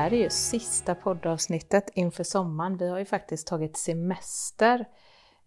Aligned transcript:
här 0.00 0.12
är 0.12 0.16
ju 0.16 0.30
sista 0.30 0.94
poddavsnittet 0.94 1.90
inför 1.94 2.24
sommaren. 2.24 2.76
Vi 2.76 2.88
har 2.88 2.98
ju 2.98 3.04
faktiskt 3.04 3.46
tagit 3.46 3.76
semester 3.76 4.84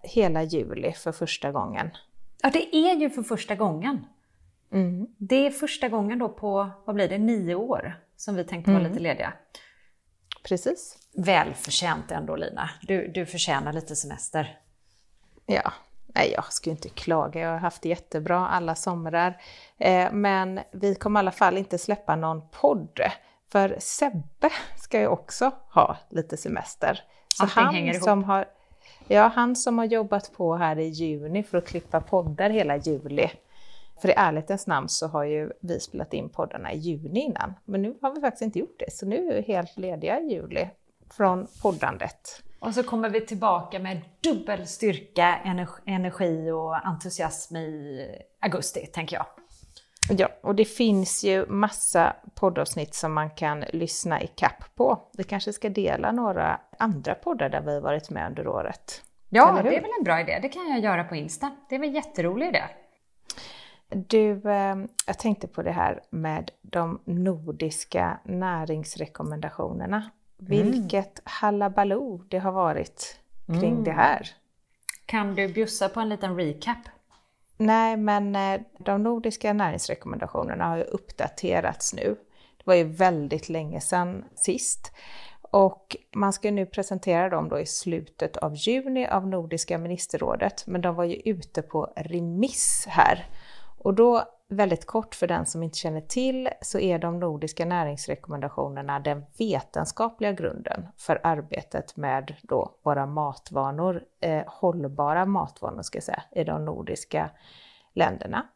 hela 0.03 0.43
juli 0.43 0.91
för 0.93 1.11
första 1.11 1.51
gången. 1.51 1.89
Ja, 2.41 2.49
det 2.53 2.75
är 2.75 2.95
ju 2.95 3.09
för 3.09 3.23
första 3.23 3.55
gången. 3.55 4.05
Mm. 4.71 5.07
Det 5.17 5.45
är 5.47 5.51
första 5.51 5.89
gången 5.89 6.19
då 6.19 6.29
på, 6.29 6.69
vad 6.85 6.95
blir 6.95 7.09
det, 7.09 7.17
nio 7.17 7.55
år 7.55 7.99
som 8.15 8.35
vi 8.35 8.43
tänkte 8.43 8.71
vara 8.71 8.79
Mm. 8.79 8.91
lite 8.91 9.03
lediga. 9.03 9.33
Precis. 10.43 10.97
Välförtjänt 11.17 12.11
ändå 12.11 12.35
Lina. 12.35 12.69
Du, 12.81 13.07
du 13.07 13.25
förtjänar 13.25 13.73
lite 13.73 13.95
semester. 13.95 14.59
Ja, 15.45 15.73
nej 16.07 16.31
jag 16.35 16.53
ska 16.53 16.69
ju 16.69 16.71
inte 16.71 16.89
klaga. 16.89 17.41
Jag 17.41 17.49
har 17.49 17.57
haft 17.57 17.81
det 17.81 17.89
jättebra 17.89 18.47
alla 18.47 18.75
somrar. 18.75 19.41
Eh, 19.77 20.11
men 20.11 20.59
vi 20.71 20.95
kommer 20.95 21.19
i 21.19 21.21
alla 21.21 21.31
fall 21.31 21.57
inte 21.57 21.77
släppa 21.77 22.15
någon 22.15 22.41
podd. 22.49 22.99
För 23.53 23.75
Sebbe 23.79 24.49
ska 24.75 24.99
ju 24.99 25.07
också 25.07 25.51
ha 25.73 25.97
lite 26.09 26.37
semester. 26.37 27.03
Så 27.35 27.43
Allting 27.43 27.63
han 27.63 27.73
hänger 27.73 27.93
ihop. 27.93 28.03
som 28.03 28.23
har, 28.23 28.45
ja, 29.07 29.31
han 29.35 29.55
som 29.55 29.77
har 29.77 29.85
jobbat 29.85 30.31
på 30.33 30.55
här 30.55 30.79
i 30.79 30.87
juni 30.87 31.43
för 31.43 31.57
att 31.57 31.67
klippa 31.67 32.01
poddar 32.01 32.49
hela 32.49 32.77
juli. 32.77 33.31
För 34.01 34.09
i 34.09 34.13
ärlighetens 34.17 34.67
namn 34.67 34.89
så 34.89 35.07
har 35.07 35.23
ju 35.23 35.51
vi 35.61 35.79
spelat 35.79 36.13
in 36.13 36.29
poddarna 36.29 36.73
i 36.73 36.77
juni 36.77 37.19
innan. 37.19 37.53
Men 37.65 37.81
nu 37.81 37.97
har 38.01 38.15
vi 38.15 38.21
faktiskt 38.21 38.41
inte 38.41 38.59
gjort 38.59 38.79
det, 38.79 38.93
så 38.93 39.05
nu 39.05 39.29
är 39.29 39.35
vi 39.35 39.41
helt 39.41 39.77
lediga 39.77 40.19
i 40.19 40.33
juli 40.33 40.69
från 41.11 41.47
poddandet. 41.61 42.43
Och 42.59 42.73
så 42.73 42.83
kommer 42.83 43.09
vi 43.09 43.21
tillbaka 43.21 43.79
med 43.79 44.01
dubbel 44.21 44.67
styrka, 44.67 45.39
energi- 45.45 45.81
energi 45.85 46.51
och 46.51 46.87
entusiasm 46.87 47.55
i 47.55 48.07
augusti, 48.41 48.85
tänker 48.85 49.15
jag. 49.15 49.25
Ja, 50.09 50.29
och 50.41 50.55
det 50.55 50.65
finns 50.65 51.23
ju 51.23 51.45
massa 51.45 52.15
poddavsnitt 52.35 52.95
som 52.95 53.13
man 53.13 53.29
kan 53.29 53.59
lyssna 53.73 54.21
i 54.21 54.27
kapp 54.27 54.75
på. 54.75 54.99
Vi 55.17 55.23
kanske 55.23 55.53
ska 55.53 55.69
dela 55.69 56.11
några 56.11 56.59
andra 56.77 57.15
poddar 57.15 57.49
där 57.49 57.61
vi 57.61 57.79
varit 57.79 58.09
med 58.09 58.27
under 58.29 58.47
året. 58.47 59.03
Ja, 59.29 59.59
det 59.63 59.75
är 59.77 59.81
väl 59.81 59.91
en 59.99 60.03
bra 60.03 60.21
idé. 60.21 60.39
Det 60.41 60.49
kan 60.49 60.69
jag 60.69 60.79
göra 60.79 61.03
på 61.03 61.15
Insta. 61.15 61.51
Det 61.69 61.75
är 61.75 61.79
väl 61.79 61.89
en 61.89 61.95
jätterolig 61.95 62.47
idé. 62.47 62.63
Du, 63.89 64.49
eh, 64.49 64.75
jag 65.07 65.19
tänkte 65.19 65.47
på 65.47 65.61
det 65.61 65.71
här 65.71 66.01
med 66.09 66.51
de 66.61 66.99
nordiska 67.05 68.19
näringsrekommendationerna. 68.23 70.09
Vilket 70.37 71.21
halabaloo 71.23 72.23
det 72.27 72.39
har 72.39 72.51
varit 72.51 73.19
kring 73.47 73.83
det 73.83 73.91
här. 73.91 74.29
Kan 75.05 75.35
du 75.35 75.47
bjussa 75.47 75.89
på 75.89 75.99
en 75.99 76.09
liten 76.09 76.35
recap? 76.35 76.77
Nej, 77.65 77.97
men 77.97 78.35
eh, 78.35 78.61
de 78.79 79.03
nordiska 79.03 79.53
näringsrekommendationerna 79.53 80.65
har 80.65 80.77
ju 80.77 80.83
uppdaterats 80.83 81.93
nu. 81.93 82.15
Det 82.57 82.63
var 82.63 82.75
ju 82.75 82.83
väldigt 82.83 83.49
länge 83.49 83.81
sedan 83.81 84.25
sist. 84.35 84.91
Och 85.41 85.97
man 86.15 86.33
ska 86.33 86.51
nu 86.51 86.65
presentera 86.65 87.29
dem 87.29 87.49
då 87.49 87.59
i 87.59 87.65
slutet 87.65 88.37
av 88.37 88.55
juni 88.55 89.07
av 89.07 89.27
Nordiska 89.27 89.77
ministerrådet, 89.77 90.63
men 90.67 90.81
de 90.81 90.95
var 90.95 91.03
ju 91.03 91.15
ute 91.15 91.61
på 91.61 91.93
remiss 91.95 92.85
här. 92.89 93.25
Och 93.77 93.93
då, 93.93 94.23
väldigt 94.49 94.85
kort 94.85 95.15
för 95.15 95.27
den 95.27 95.45
som 95.45 95.63
inte 95.63 95.77
känner 95.77 96.01
till, 96.01 96.49
så 96.61 96.79
är 96.79 96.99
de 96.99 97.19
nordiska 97.19 97.65
näringsrekommendationerna 97.65 98.99
den 98.99 99.25
vetenskapliga 99.37 100.31
grunden 100.31 100.87
för 100.97 101.19
arbetet 101.23 101.97
med 101.97 102.35
då 102.41 102.75
våra 102.83 103.05
matvanor, 103.05 104.03
eh, 104.19 104.43
hållbara 104.47 105.25
matvanor 105.25 105.81
ska 105.81 105.95
jag 105.95 106.03
säga, 106.03 106.23
i 106.31 106.43
de 106.43 106.65
nordiska 106.65 107.29
länderna. 107.93 108.47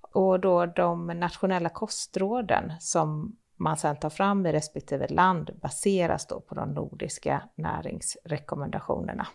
Och 0.00 0.40
då 0.40 0.66
de 0.66 1.06
nationella 1.06 1.68
kostråden 1.68 2.72
som 2.80 3.36
man 3.56 3.76
sedan 3.76 3.96
tar 3.96 4.10
fram 4.10 4.46
i 4.46 4.52
respektive 4.52 5.08
land 5.08 5.50
baseras 5.62 6.26
då 6.26 6.40
på 6.40 6.54
de 6.54 6.68
nordiska 6.68 7.42
näringsrekommendationerna. 7.54 9.26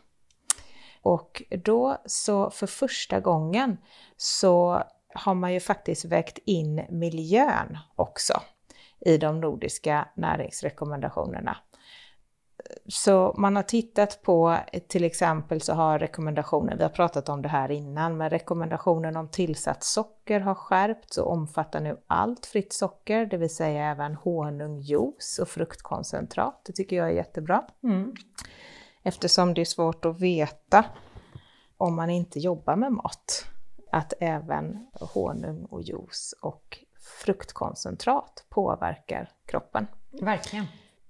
Och 1.02 1.44
då 1.50 1.98
så 2.06 2.50
för 2.50 2.68
första 2.68 3.20
gången 3.20 3.78
så 4.18 4.84
har 5.16 5.34
man 5.34 5.54
ju 5.54 5.60
faktiskt 5.60 6.06
vägt 6.06 6.38
in 6.46 6.86
miljön 6.90 7.78
också 7.96 8.42
i 9.06 9.18
de 9.18 9.40
nordiska 9.42 10.08
näringsrekommendationerna. 10.16 11.58
Så 12.88 13.36
man 13.38 13.56
har 13.56 13.64
tittat 13.64 14.22
på, 14.24 14.58
till 14.88 15.04
exempel 15.04 15.62
så 15.62 15.74
har 15.74 16.00
rekommendationen, 16.00 16.78
vi 16.78 16.84
har 16.84 16.90
pratat 16.90 17.30
om 17.30 17.42
det 17.42 17.50
här 17.50 17.72
innan, 17.72 18.18
men 18.18 18.30
rekommendationen 18.30 19.16
om 19.16 19.30
tillsatt 19.30 19.84
socker 19.84 20.40
har 20.40 20.56
skärpts 20.56 21.18
och 21.18 21.32
omfattar 21.32 21.80
nu 21.80 21.98
allt 22.08 22.46
fritt 22.46 22.74
socker, 22.74 23.26
det 23.26 23.38
vill 23.38 23.56
säga 23.56 23.92
även 23.92 24.16
honung, 24.16 24.80
juice 24.80 25.40
och 25.42 25.48
fruktkoncentrat. 25.48 26.62
Det 26.66 26.74
tycker 26.74 26.96
jag 26.96 27.10
är 27.10 27.14
jättebra. 27.14 27.64
Eftersom 29.04 29.54
det 29.54 29.62
är 29.62 29.66
svårt 29.66 30.06
att 30.06 30.22
veta 30.22 30.86
om 31.78 31.96
man 31.96 32.10
inte 32.10 32.40
jobbar 32.40 32.76
med 32.76 32.92
mat, 32.92 33.46
att 33.94 34.14
även 34.20 34.88
honung 34.94 35.66
och 35.66 35.82
juice 35.82 36.36
och 36.42 36.80
fruktkoncentrat 37.24 38.46
påverkar 38.50 39.32
kroppen. 39.46 39.88
Verkligen. 40.22 40.66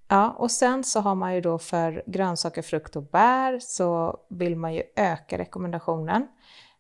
Ja, 0.07 0.29
och 0.29 0.51
sen 0.51 0.83
så 0.83 0.99
har 0.99 1.15
man 1.15 1.35
ju 1.35 1.41
då 1.41 1.59
för 1.59 2.03
grönsaker, 2.07 2.61
frukt 2.61 2.95
och 2.95 3.03
bär 3.03 3.59
så 3.59 4.19
vill 4.29 4.55
man 4.55 4.73
ju 4.73 4.83
öka 4.95 5.37
rekommendationen 5.37 6.27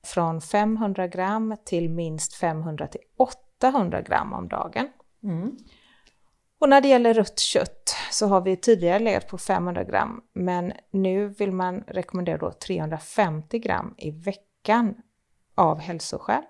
från 0.03 0.41
500 0.41 1.07
gram 1.07 1.55
till 1.65 1.89
minst 1.89 2.33
500 2.33 2.87
till 2.87 3.01
800 3.17 4.01
gram 4.01 4.33
om 4.33 4.47
dagen. 4.47 4.89
Och 6.59 6.69
när 6.69 6.81
det 6.81 6.87
gäller 6.87 7.13
rött 7.13 7.39
kött 7.39 7.95
så 8.11 8.27
har 8.27 8.41
vi 8.41 8.57
tidigare 8.57 8.99
legat 8.99 9.27
på 9.27 9.37
500 9.37 9.83
gram, 9.83 10.21
men 10.33 10.73
nu 10.91 11.27
vill 11.27 11.51
man 11.51 11.83
rekommendera 11.87 12.37
då 12.37 12.51
350 12.51 13.59
gram 13.59 13.95
i 13.97 14.11
veckan 14.11 14.95
av 15.55 15.79
hälsoskäl. 15.79 16.43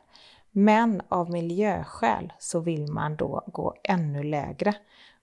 Men 0.51 1.01
av 1.09 1.31
miljöskäl 1.31 2.33
så 2.39 2.59
vill 2.59 2.91
man 2.91 3.15
då 3.15 3.43
gå 3.47 3.75
ännu 3.83 4.23
lägre. 4.23 4.75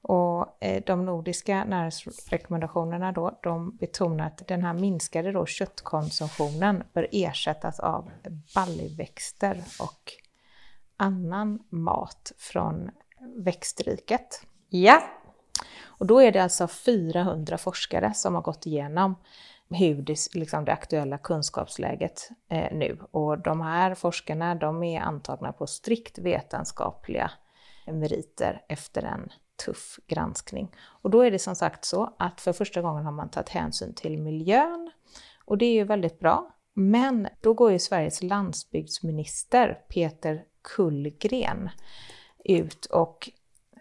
Och 0.02 0.64
eh, 0.64 0.82
de 0.86 1.04
nordiska 1.04 1.64
näringsrekommendationerna 1.64 3.12
då, 3.12 3.38
de 3.42 3.76
betonar 3.76 4.26
att 4.26 4.48
den 4.48 4.62
här 4.62 4.74
minskade 4.74 5.32
då 5.32 5.46
köttkonsumtionen 5.46 6.82
bör 6.92 7.08
ersättas 7.12 7.80
av 7.80 8.10
baljväxter 8.54 9.62
och 9.80 10.12
annan 10.96 11.58
mat 11.68 12.32
från 12.38 12.90
växtriket. 13.36 14.46
Ja. 14.68 15.02
Och 15.82 16.06
då 16.06 16.22
är 16.22 16.32
det 16.32 16.42
alltså 16.42 16.68
400 16.68 17.58
forskare 17.58 18.14
som 18.14 18.34
har 18.34 18.42
gått 18.42 18.66
igenom 18.66 19.14
hur 19.70 20.02
det, 20.02 20.18
liksom 20.34 20.64
det 20.64 20.72
aktuella 20.72 21.18
kunskapsläget 21.18 22.28
eh, 22.48 22.76
nu. 22.76 22.98
Och 23.10 23.38
de 23.38 23.60
här 23.60 23.94
forskarna 23.94 24.54
de 24.54 24.82
är 24.82 25.00
antagna 25.00 25.52
på 25.52 25.66
strikt 25.66 26.18
vetenskapliga 26.18 27.30
meriter 27.86 28.62
efter 28.68 29.02
en 29.02 29.28
tuff 29.64 29.98
granskning. 30.06 30.74
Och 30.80 31.10
då 31.10 31.20
är 31.20 31.30
det 31.30 31.38
som 31.38 31.54
sagt 31.54 31.84
så 31.84 32.14
att 32.18 32.40
för 32.40 32.52
första 32.52 32.82
gången 32.82 33.04
har 33.04 33.12
man 33.12 33.30
tagit 33.30 33.48
hänsyn 33.48 33.94
till 33.94 34.18
miljön 34.18 34.90
och 35.44 35.58
det 35.58 35.66
är 35.66 35.72
ju 35.72 35.84
väldigt 35.84 36.18
bra. 36.18 36.56
Men 36.74 37.28
då 37.40 37.54
går 37.54 37.72
ju 37.72 37.78
Sveriges 37.78 38.22
landsbygdsminister 38.22 39.78
Peter 39.88 40.44
Kullgren 40.62 41.70
ut 42.44 42.86
och 42.86 43.30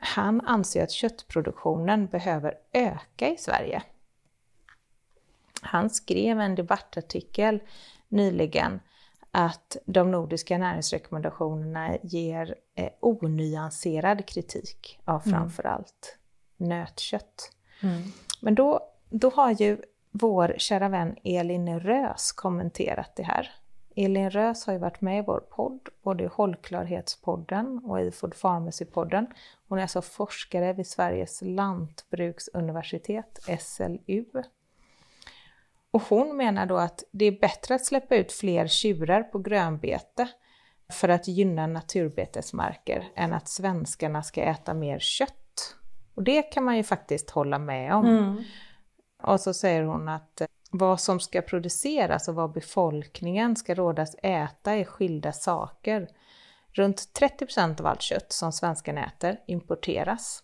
han 0.02 0.42
anser 0.42 0.84
att 0.84 0.92
köttproduktionen 0.92 2.08
behöver 2.08 2.54
öka 2.74 3.30
i 3.30 3.38
Sverige. 3.38 3.84
Han 5.62 5.90
skrev 5.90 6.40
en 6.40 6.56
debattartikel 6.56 7.60
nyligen 8.08 8.80
att 9.32 9.78
de 9.86 10.12
nordiska 10.12 10.58
näringsrekommendationerna 10.58 11.98
ger 12.04 12.56
eh, 12.76 12.90
onyanserad 13.00 14.26
kritik 14.26 15.00
av 15.06 15.20
framförallt 15.20 16.18
nötkött. 16.58 17.52
Men 18.42 18.56
då, 18.56 18.80
då 19.10 19.30
har 19.30 19.52
ju 19.52 19.78
vår 20.12 20.56
kära 20.58 20.90
vän 20.90 21.16
Elin 21.24 21.80
Rös 21.80 22.32
kommenterat 22.32 23.16
det 23.16 23.24
här 23.24 23.52
Elin 23.96 24.30
Rös 24.30 24.66
har 24.66 24.74
ju 24.74 24.80
varit 24.80 25.02
med 25.02 25.20
i 25.20 25.22
vår 25.28 25.40
podd, 25.40 25.90
både 26.04 26.24
i 26.24 26.28
Hållklarhetspodden 26.28 27.82
och 27.86 28.02
i 28.02 28.12
Food 28.12 28.34
Pharmacy-podden. 28.34 29.26
Hon 29.68 29.78
är 29.78 29.82
alltså 29.82 30.02
forskare 30.02 30.74
vid 30.74 30.88
Sveriges 30.88 31.42
lantbruksuniversitet, 31.42 33.40
SLU. 33.60 34.26
Och 35.92 36.02
hon 36.02 36.38
menar 36.38 36.66
då 36.66 36.78
att 36.78 37.04
det 37.12 37.26
är 37.26 37.40
bättre 37.40 37.76
att 37.76 37.86
släppa 37.86 38.16
ut 38.16 38.32
fler 38.32 38.68
tjurar 38.68 39.24
på 39.24 39.40
grönbete 39.40 40.28
för 40.92 41.10
att 41.10 41.28
gynna 41.28 41.68
naturbetesmarker 41.68 43.12
än 43.16 43.34
att 43.34 43.48
svenskarna 43.48 44.24
ska 44.24 44.42
äta 44.42 44.74
mer 44.74 45.00
kött. 45.00 45.76
Och 46.16 46.24
det 46.24 46.42
kan 46.42 46.64
man 46.64 46.78
ju 46.78 46.84
faktiskt 46.84 47.30
hålla 47.30 47.60
med 47.60 47.94
om. 47.94 48.06
Mm. 48.06 48.44
Och 49.24 49.40
så 49.40 49.54
säger 49.54 49.84
hon 49.84 50.10
att 50.10 50.42
vad 50.72 51.00
som 51.00 51.20
ska 51.20 51.42
produceras 51.42 52.28
och 52.28 52.36
vad 52.36 52.52
befolkningen 52.52 53.56
ska 53.56 53.74
rådas 53.74 54.16
äta 54.24 54.74
är 54.74 54.84
skilda 54.84 55.32
saker. 55.32 56.08
Runt 56.72 57.20
30% 57.20 57.80
av 57.80 57.88
allt 57.88 58.02
kött 58.02 58.32
som 58.32 58.52
svenskarna 58.52 59.06
äter 59.06 59.40
importeras. 59.48 60.44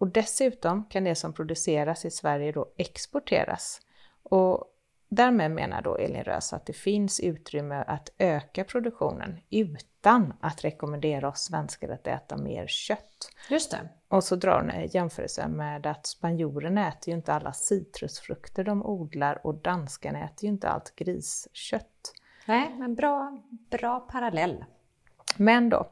Och 0.00 0.08
dessutom 0.08 0.84
kan 0.84 1.04
det 1.04 1.14
som 1.14 1.32
produceras 1.32 2.04
i 2.04 2.10
Sverige 2.10 2.52
då 2.52 2.72
exporteras. 2.76 3.80
Och 4.24 4.64
därmed 5.08 5.50
menar 5.50 5.82
då 5.82 5.96
Elin 5.96 6.24
Rös 6.24 6.52
att 6.52 6.66
det 6.66 6.72
finns 6.72 7.20
utrymme 7.20 7.84
att 7.86 8.08
öka 8.18 8.64
produktionen 8.64 9.40
utan 9.50 10.32
att 10.40 10.64
rekommendera 10.64 11.28
oss 11.28 11.40
svenskar 11.40 11.88
att 11.88 12.06
äta 12.06 12.36
mer 12.36 12.66
kött. 12.66 13.30
Just 13.50 13.70
det. 13.70 13.88
Och 14.08 14.24
så 14.24 14.36
drar 14.36 14.60
hon 14.60 14.70
en 14.70 14.86
jämförelse 14.86 15.48
med 15.48 15.86
att 15.86 16.06
spanjorerna 16.06 16.88
äter 16.88 17.08
ju 17.08 17.14
inte 17.14 17.32
alla 17.34 17.52
citrusfrukter 17.52 18.64
de 18.64 18.86
odlar 18.86 19.46
och 19.46 19.54
danskarna 19.54 20.24
äter 20.24 20.44
ju 20.44 20.48
inte 20.48 20.68
allt 20.68 20.96
griskött. 20.96 22.12
Nej, 22.46 22.74
men 22.78 22.94
bra, 22.94 23.42
bra 23.70 24.00
parallell. 24.00 24.64
Men 25.36 25.68
då, 25.68 25.90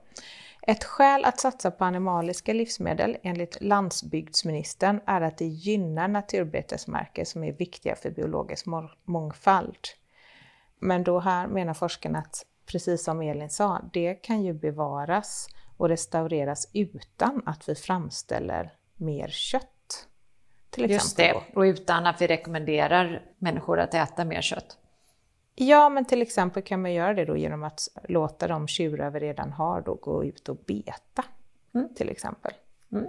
ett 0.67 0.85
skäl 0.85 1.25
att 1.25 1.41
satsa 1.41 1.71
på 1.71 1.85
animaliska 1.85 2.53
livsmedel 2.53 3.17
enligt 3.23 3.63
landsbygdsministern 3.63 5.01
är 5.07 5.21
att 5.21 5.39
det 5.39 5.47
gynnar 5.47 6.09
naturbetesmarker 6.09 7.25
som 7.25 7.45
är 7.45 7.53
viktiga 7.53 7.97
för 7.97 8.11
biologisk 8.11 8.67
mångfald. 9.05 9.79
Men 10.79 11.05
då 11.05 11.21
här 11.21 11.47
menar 11.47 11.75
forskarna 11.75 12.19
att, 12.19 12.47
precis 12.67 13.05
som 13.05 13.23
Elin 13.23 13.51
sa, 13.51 13.81
det 13.93 14.15
kan 14.15 14.43
ju 14.43 14.53
bevaras 14.53 15.49
och 15.77 15.89
restaureras 15.89 16.69
utan 16.73 17.43
att 17.47 17.69
vi 17.69 17.75
framställer 17.75 18.73
mer 18.97 19.29
kött. 19.29 19.69
Till 20.71 20.91
Just 20.91 21.17
det, 21.17 21.35
och 21.55 21.61
utan 21.61 22.07
att 22.07 22.23
vi 22.23 22.27
rekommenderar 22.27 23.23
människor 23.39 23.81
att 23.81 23.95
äta 23.95 24.25
mer 24.25 24.41
kött. 24.41 24.79
Ja, 25.55 25.89
men 25.89 26.05
till 26.05 26.23
exempel 26.23 26.63
kan 26.63 26.83
man 26.83 26.93
göra 26.93 27.15
det 27.15 27.25
då 27.25 27.37
genom 27.37 27.65
att 27.65 27.89
låta 28.09 28.49
de 28.49 28.69
tjurar 28.69 29.11
vi 29.11 29.21
redan 29.21 29.53
har 29.53 29.81
då 29.81 29.95
gå 29.95 30.25
ut 30.25 30.49
och 30.49 30.57
beta, 30.57 31.25
mm. 31.75 31.95
till 31.95 32.09
exempel. 32.09 32.53
Mm. 32.93 33.07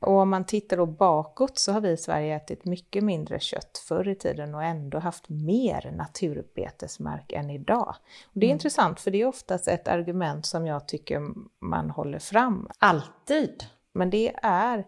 Och 0.00 0.12
om 0.12 0.30
man 0.30 0.44
tittar 0.44 0.76
då 0.76 0.86
bakåt 0.86 1.58
så 1.58 1.72
har 1.72 1.80
vi 1.80 1.90
i 1.90 1.96
Sverige 1.96 2.36
ätit 2.36 2.64
mycket 2.64 3.04
mindre 3.04 3.40
kött 3.40 3.84
förr 3.88 4.08
i 4.08 4.14
tiden 4.14 4.54
och 4.54 4.62
ändå 4.62 4.98
haft 4.98 5.28
mer 5.28 5.92
naturbetesmark 5.96 7.32
än 7.32 7.50
idag. 7.50 7.94
Och 8.24 8.40
det 8.40 8.46
är 8.46 8.50
mm. 8.50 8.54
intressant 8.54 9.00
för 9.00 9.10
det 9.10 9.20
är 9.20 9.26
oftast 9.26 9.68
ett 9.68 9.88
argument 9.88 10.46
som 10.46 10.66
jag 10.66 10.88
tycker 10.88 11.22
man 11.58 11.90
håller 11.90 12.18
fram. 12.18 12.68
Alltid! 12.78 13.64
Men 13.92 14.10
det 14.10 14.34
är 14.42 14.86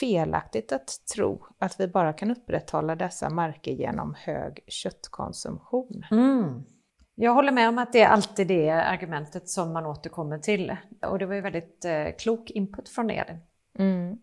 felaktigt 0.00 0.72
att 0.72 1.06
tro 1.14 1.46
att 1.58 1.80
vi 1.80 1.88
bara 1.88 2.12
kan 2.12 2.30
upprätthålla 2.30 2.96
dessa 2.96 3.30
marker 3.30 3.72
genom 3.72 4.14
hög 4.18 4.60
köttkonsumtion. 4.66 6.04
Mm. 6.10 6.62
Jag 7.14 7.34
håller 7.34 7.52
med 7.52 7.68
om 7.68 7.78
att 7.78 7.92
det 7.92 8.00
är 8.00 8.08
alltid 8.08 8.48
det 8.48 8.70
argumentet 8.70 9.48
som 9.48 9.72
man 9.72 9.86
återkommer 9.86 10.38
till. 10.38 10.76
Och 11.06 11.18
det 11.18 11.26
var 11.26 11.34
ju 11.34 11.40
väldigt 11.40 11.84
eh, 11.84 12.06
klok 12.18 12.50
input 12.50 12.88
från 12.88 13.10
er. 13.10 13.40
Mm. 13.78 14.18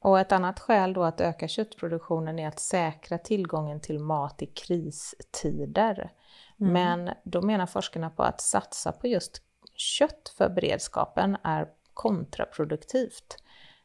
Och 0.00 0.20
ett 0.20 0.32
annat 0.32 0.60
skäl 0.60 0.92
då 0.92 1.02
att 1.02 1.20
öka 1.20 1.48
köttproduktionen 1.48 2.38
är 2.38 2.48
att 2.48 2.60
säkra 2.60 3.18
tillgången 3.18 3.80
till 3.80 3.98
mat 3.98 4.42
i 4.42 4.46
kristider. 4.46 6.12
Mm. 6.60 6.72
Men 6.72 7.14
då 7.24 7.42
menar 7.42 7.66
forskarna 7.66 8.10
på 8.10 8.22
att 8.22 8.40
satsa 8.40 8.92
på 8.92 9.06
just 9.06 9.42
kött 9.74 10.34
för 10.38 10.48
beredskapen 10.48 11.36
är 11.42 11.68
kontraproduktivt. 11.94 13.36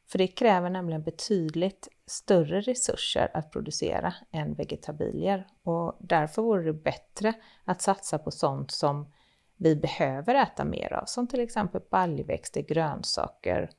För 0.07 0.17
det 0.17 0.27
kräver 0.27 0.69
nämligen 0.69 1.03
betydligt 1.03 1.87
större 2.05 2.61
resurser 2.61 3.31
att 3.33 3.51
producera 3.51 4.13
än 4.31 4.53
vegetabilier 4.53 5.47
och 5.63 5.97
därför 5.99 6.41
vore 6.41 6.63
det 6.63 6.73
bättre 6.73 7.33
att 7.65 7.81
satsa 7.81 8.17
på 8.17 8.31
sånt 8.31 8.71
som 8.71 9.11
vi 9.57 9.75
behöver 9.75 10.35
äta 10.35 10.65
mer 10.65 10.93
av, 10.93 11.05
som 11.05 11.27
till 11.27 11.39
exempel 11.39 11.81
baljväxter, 11.91 12.61
grönsaker 12.61 13.69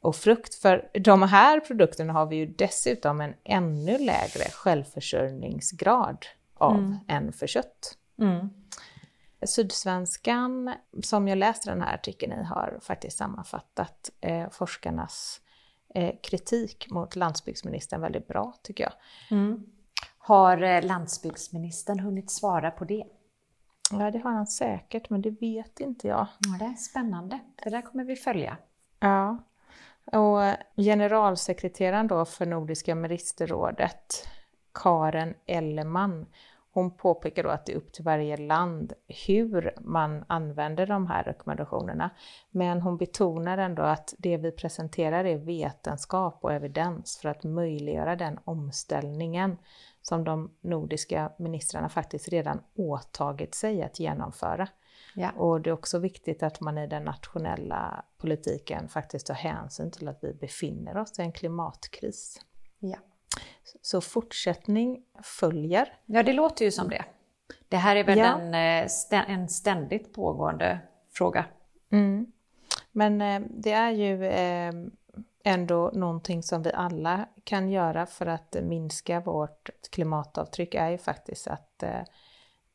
och 0.00 0.16
frukt. 0.16 0.54
För 0.54 0.90
de 0.94 1.22
här 1.22 1.60
produkterna 1.60 2.12
har 2.12 2.26
vi 2.26 2.36
ju 2.36 2.46
dessutom 2.46 3.20
en 3.20 3.34
ännu 3.44 3.98
lägre 3.98 4.50
självförsörjningsgrad 4.52 6.26
av 6.54 6.78
mm. 6.78 6.96
än 7.08 7.32
för 7.32 7.46
kött. 7.46 7.98
Mm. 8.18 8.48
Sydsvenskan, 9.46 10.74
som 11.02 11.28
jag 11.28 11.38
läste 11.38 11.70
den 11.70 11.82
här 11.82 11.94
artikeln 11.94 12.32
i, 12.32 12.44
har 12.44 12.78
faktiskt 12.82 13.18
sammanfattat 13.18 14.10
eh, 14.20 14.50
forskarnas 14.50 15.40
kritik 16.22 16.90
mot 16.90 17.16
landsbygdsministern 17.16 18.00
väldigt 18.00 18.28
bra 18.28 18.54
tycker 18.62 18.84
jag. 18.84 18.92
Mm. 19.38 19.66
Har 20.18 20.62
eh, 20.62 20.82
landsbygdsministern 20.82 21.98
hunnit 21.98 22.30
svara 22.30 22.70
på 22.70 22.84
det? 22.84 23.04
Ja, 23.90 24.10
det 24.10 24.18
har 24.18 24.30
han 24.30 24.46
säkert, 24.46 25.10
men 25.10 25.22
det 25.22 25.30
vet 25.30 25.80
inte 25.80 26.08
jag. 26.08 26.26
Ja, 26.38 26.58
det 26.58 26.64
är 26.64 26.74
spännande. 26.74 27.38
Det 27.64 27.70
där 27.70 27.82
kommer 27.82 28.04
vi 28.04 28.16
följa. 28.16 28.56
Ja. 29.00 29.38
Och 30.12 30.56
generalsekreteraren 30.76 32.06
då 32.06 32.24
för 32.24 32.46
Nordiska 32.46 32.94
ministerrådet, 32.94 34.28
Karen 34.74 35.34
Elleman, 35.46 36.26
hon 36.78 36.90
påpekar 36.90 37.42
då 37.42 37.48
att 37.48 37.66
det 37.66 37.72
är 37.72 37.76
upp 37.76 37.92
till 37.92 38.04
varje 38.04 38.36
land 38.36 38.92
hur 39.26 39.74
man 39.80 40.24
använder 40.26 40.86
de 40.86 41.06
här 41.06 41.24
rekommendationerna. 41.24 42.10
Men 42.50 42.80
hon 42.80 42.96
betonar 42.96 43.58
ändå 43.58 43.82
att 43.82 44.14
det 44.18 44.36
vi 44.36 44.52
presenterar 44.52 45.24
är 45.24 45.38
vetenskap 45.38 46.38
och 46.40 46.52
evidens 46.52 47.18
för 47.22 47.28
att 47.28 47.44
möjliggöra 47.44 48.16
den 48.16 48.38
omställningen 48.44 49.56
som 50.02 50.24
de 50.24 50.50
nordiska 50.60 51.32
ministrarna 51.38 51.88
faktiskt 51.88 52.28
redan 52.28 52.60
åtagit 52.76 53.54
sig 53.54 53.82
att 53.82 54.00
genomföra. 54.00 54.68
Ja. 55.14 55.30
Och 55.30 55.60
det 55.60 55.70
är 55.70 55.74
också 55.74 55.98
viktigt 55.98 56.42
att 56.42 56.60
man 56.60 56.78
i 56.78 56.86
den 56.86 57.04
nationella 57.04 58.04
politiken 58.18 58.88
faktiskt 58.88 59.26
tar 59.26 59.34
hänsyn 59.34 59.90
till 59.90 60.08
att 60.08 60.18
vi 60.22 60.34
befinner 60.34 60.96
oss 60.96 61.18
i 61.18 61.22
en 61.22 61.32
klimatkris. 61.32 62.40
Ja. 62.78 62.98
Så 63.82 64.00
fortsättning 64.00 65.02
följer. 65.22 65.92
Ja, 66.06 66.22
det 66.22 66.32
låter 66.32 66.64
ju 66.64 66.70
som 66.70 66.88
det. 66.88 67.04
Det 67.68 67.76
här 67.76 67.96
är 67.96 68.04
väl 68.04 68.18
ja. 68.18 68.38
en, 68.38 68.54
eh, 69.12 69.30
en 69.30 69.48
ständigt 69.48 70.14
pågående 70.14 70.78
fråga. 71.12 71.44
Mm. 71.90 72.32
Men 72.92 73.20
eh, 73.20 73.40
det 73.50 73.72
är 73.72 73.90
ju 73.90 74.24
eh, 74.24 74.72
ändå 75.44 75.90
någonting 75.94 76.42
som 76.42 76.62
vi 76.62 76.72
alla 76.72 77.28
kan 77.44 77.68
göra 77.68 78.06
för 78.06 78.26
att 78.26 78.56
minska 78.62 79.20
vårt 79.20 79.70
klimatavtryck 79.90 80.74
är 80.74 80.88
ju 80.90 80.98
faktiskt 80.98 81.46
att 81.46 81.84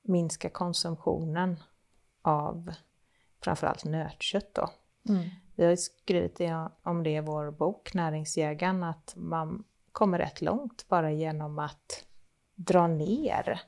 minska 0.02 0.50
konsumtionen 0.50 1.60
av 2.22 2.74
framförallt 3.44 3.86
nötkött. 3.86 4.54
Då. 4.54 4.70
Mm. 5.10 5.30
Vi 5.56 5.66
har 5.66 5.76
skrivit 5.76 6.42
om 6.84 7.04
det 7.04 7.10
i 7.10 7.20
vår 7.20 7.52
bok 7.52 7.94
Näringsjägaren 7.94 8.84
att 8.84 9.14
man 9.16 9.64
kommer 9.94 10.18
rätt 10.18 10.42
långt 10.42 10.86
bara 10.88 11.12
genom 11.12 11.60
att 11.60 12.06
dra 12.56 12.88
ner. 12.88 13.62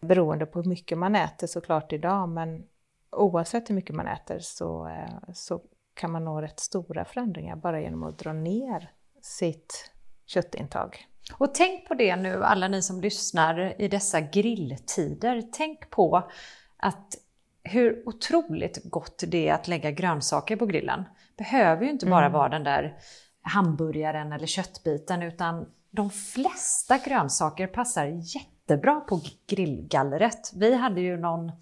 Beroende 0.00 0.46
på 0.46 0.62
hur 0.62 0.68
mycket 0.68 0.98
man 0.98 1.16
äter 1.16 1.46
såklart 1.46 1.92
idag, 1.92 2.28
men 2.28 2.66
oavsett 3.10 3.70
hur 3.70 3.74
mycket 3.74 3.96
man 3.96 4.06
äter 4.06 4.38
så, 4.38 4.86
eh, 4.86 5.32
så 5.34 5.60
kan 5.94 6.12
man 6.12 6.24
nå 6.24 6.40
rätt 6.40 6.60
stora 6.60 7.04
förändringar 7.04 7.56
bara 7.56 7.80
genom 7.80 8.02
att 8.02 8.18
dra 8.18 8.32
ner 8.32 8.90
sitt 9.20 9.90
köttintag. 10.26 11.06
Och 11.38 11.54
tänk 11.54 11.88
på 11.88 11.94
det 11.94 12.16
nu 12.16 12.44
alla 12.44 12.68
ni 12.68 12.82
som 12.82 13.00
lyssnar 13.00 13.80
i 13.82 13.88
dessa 13.88 14.20
grilltider. 14.20 15.42
Tänk 15.52 15.90
på 15.90 16.30
att 16.76 17.14
hur 17.62 18.08
otroligt 18.08 18.84
gott 18.84 19.24
det 19.26 19.48
är 19.48 19.54
att 19.54 19.68
lägga 19.68 19.90
grönsaker 19.90 20.56
på 20.56 20.66
grillen. 20.66 21.04
Behöver 21.36 21.84
ju 21.84 21.90
inte 21.90 22.06
bara 22.06 22.26
mm. 22.26 22.32
vara 22.32 22.48
den 22.48 22.64
där 22.64 22.98
hamburgaren 23.42 24.32
eller 24.32 24.46
köttbiten 24.46 25.22
utan 25.22 25.66
de 25.90 26.10
flesta 26.10 26.98
grönsaker 26.98 27.66
passar 27.66 28.04
jättebra 28.22 29.00
på 29.00 29.20
grillgallret. 29.46 30.52
Vi 30.54 30.74
hade 30.74 31.00
ju 31.00 31.16
någon 31.16 31.52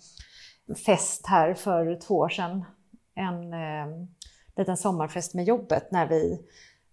fest 0.87 1.27
här 1.27 1.55
för 1.55 1.95
två 1.95 2.15
år 2.15 2.29
sedan, 2.29 2.65
en 3.15 3.53
eh, 3.53 4.07
liten 4.57 4.77
sommarfest 4.77 5.35
med 5.35 5.45
jobbet 5.45 5.91
när 5.91 6.07
vi 6.07 6.41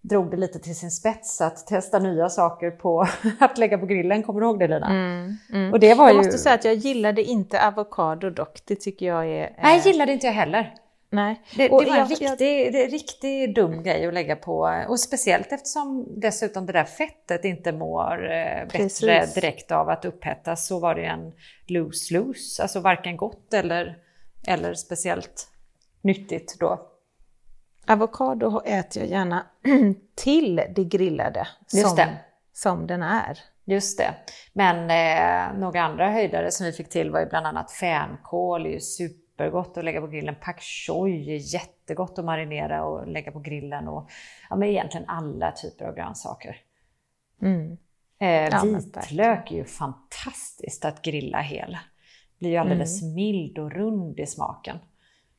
drog 0.00 0.30
det 0.30 0.36
lite 0.36 0.58
till 0.58 0.76
sin 0.76 0.90
spets 0.90 1.40
att 1.40 1.66
testa 1.66 1.98
nya 1.98 2.28
saker 2.28 2.70
på 2.70 3.06
att 3.40 3.58
lägga 3.58 3.78
på 3.78 3.86
grillen. 3.86 4.22
Kommer 4.22 4.40
du 4.40 4.46
ihåg 4.46 4.58
det 4.58 4.68
Lina? 4.68 4.86
Mm, 4.86 5.36
mm. 5.52 5.72
Och 5.72 5.80
det 5.80 5.94
var 5.94 6.04
jag 6.04 6.12
ju... 6.12 6.18
måste 6.18 6.38
säga 6.38 6.54
att 6.54 6.64
jag 6.64 6.74
gillade 6.74 7.22
inte 7.22 7.66
avokado 7.66 8.30
dock. 8.30 8.60
Det 8.64 8.76
tycker 8.76 9.06
jag 9.06 9.26
är... 9.26 9.44
Eh... 9.44 9.50
Nej, 9.62 9.82
gillade 9.84 10.12
inte 10.12 10.26
jag 10.26 10.34
heller. 10.34 10.74
Nej. 11.10 11.42
Det, 11.56 11.62
det 11.62 11.68
var 11.68 11.96
en 11.96 12.06
riktig, 12.08 12.74
jag- 12.74 12.92
riktig 12.92 13.54
dum 13.54 13.82
grej 13.82 14.06
att 14.06 14.14
lägga 14.14 14.36
på. 14.36 14.84
Och 14.88 15.00
speciellt 15.00 15.52
eftersom 15.52 16.06
dessutom 16.20 16.66
det 16.66 16.72
där 16.72 16.84
fettet 16.84 17.44
inte 17.44 17.72
mår 17.72 18.30
eh, 18.32 18.64
bättre 18.72 19.26
direkt 19.34 19.72
av 19.72 19.88
att 19.88 20.04
upphettas 20.04 20.66
så 20.66 20.78
var 20.80 20.94
det 20.94 21.04
en 21.04 21.32
lose-lose. 21.66 22.62
Alltså 22.62 22.80
varken 22.80 23.16
gott 23.16 23.54
eller, 23.54 23.96
eller 24.46 24.74
speciellt 24.74 25.48
nyttigt 26.02 26.56
då. 26.60 26.80
Avokado 27.86 28.60
äter 28.64 29.02
jag 29.02 29.10
gärna 29.10 29.46
till 30.16 30.56
det 30.56 30.84
grillade 30.84 31.46
Just 31.72 31.86
som, 31.88 31.96
det. 31.96 32.16
som 32.52 32.86
den 32.86 33.02
är. 33.02 33.38
Just 33.64 33.98
det. 33.98 34.14
Men 34.52 34.76
eh, 34.90 35.58
några 35.60 35.82
andra 35.82 36.10
höjdare 36.10 36.50
som 36.50 36.66
vi 36.66 36.72
fick 36.72 36.88
till 36.88 37.10
var 37.10 37.20
ju 37.20 37.26
bland 37.26 37.46
annat 37.46 37.72
fänkål, 37.72 38.66
är 38.66 38.70
ju 38.70 38.80
supergott 39.38 39.78
att 39.78 39.84
lägga 39.84 40.00
på 40.00 40.06
grillen. 40.06 40.34
Pak 40.40 40.60
choi 40.60 41.34
är 41.34 41.54
jättegott 41.54 42.18
att 42.18 42.24
marinera 42.24 42.84
och 42.84 43.08
lägga 43.08 43.32
på 43.32 43.40
grillen. 43.40 43.88
Och, 43.88 44.10
ja, 44.50 44.56
men 44.56 44.68
egentligen 44.68 45.08
alla 45.08 45.52
typer 45.52 45.84
av 45.84 45.94
grönsaker. 45.94 46.56
Mm. 47.42 47.76
Eh, 48.20 48.28
Ja, 48.28 48.62
vitlök 48.62 49.50
är 49.50 49.56
ju 49.56 49.64
fantastiskt 49.64 50.84
att 50.84 51.02
grilla 51.02 51.40
hel. 51.40 51.76
Blir 52.38 52.50
ju 52.50 52.56
alldeles 52.56 53.02
mild 53.02 53.58
och 53.58 53.72
rund 53.72 54.20
i 54.20 54.26
smaken. 54.26 54.78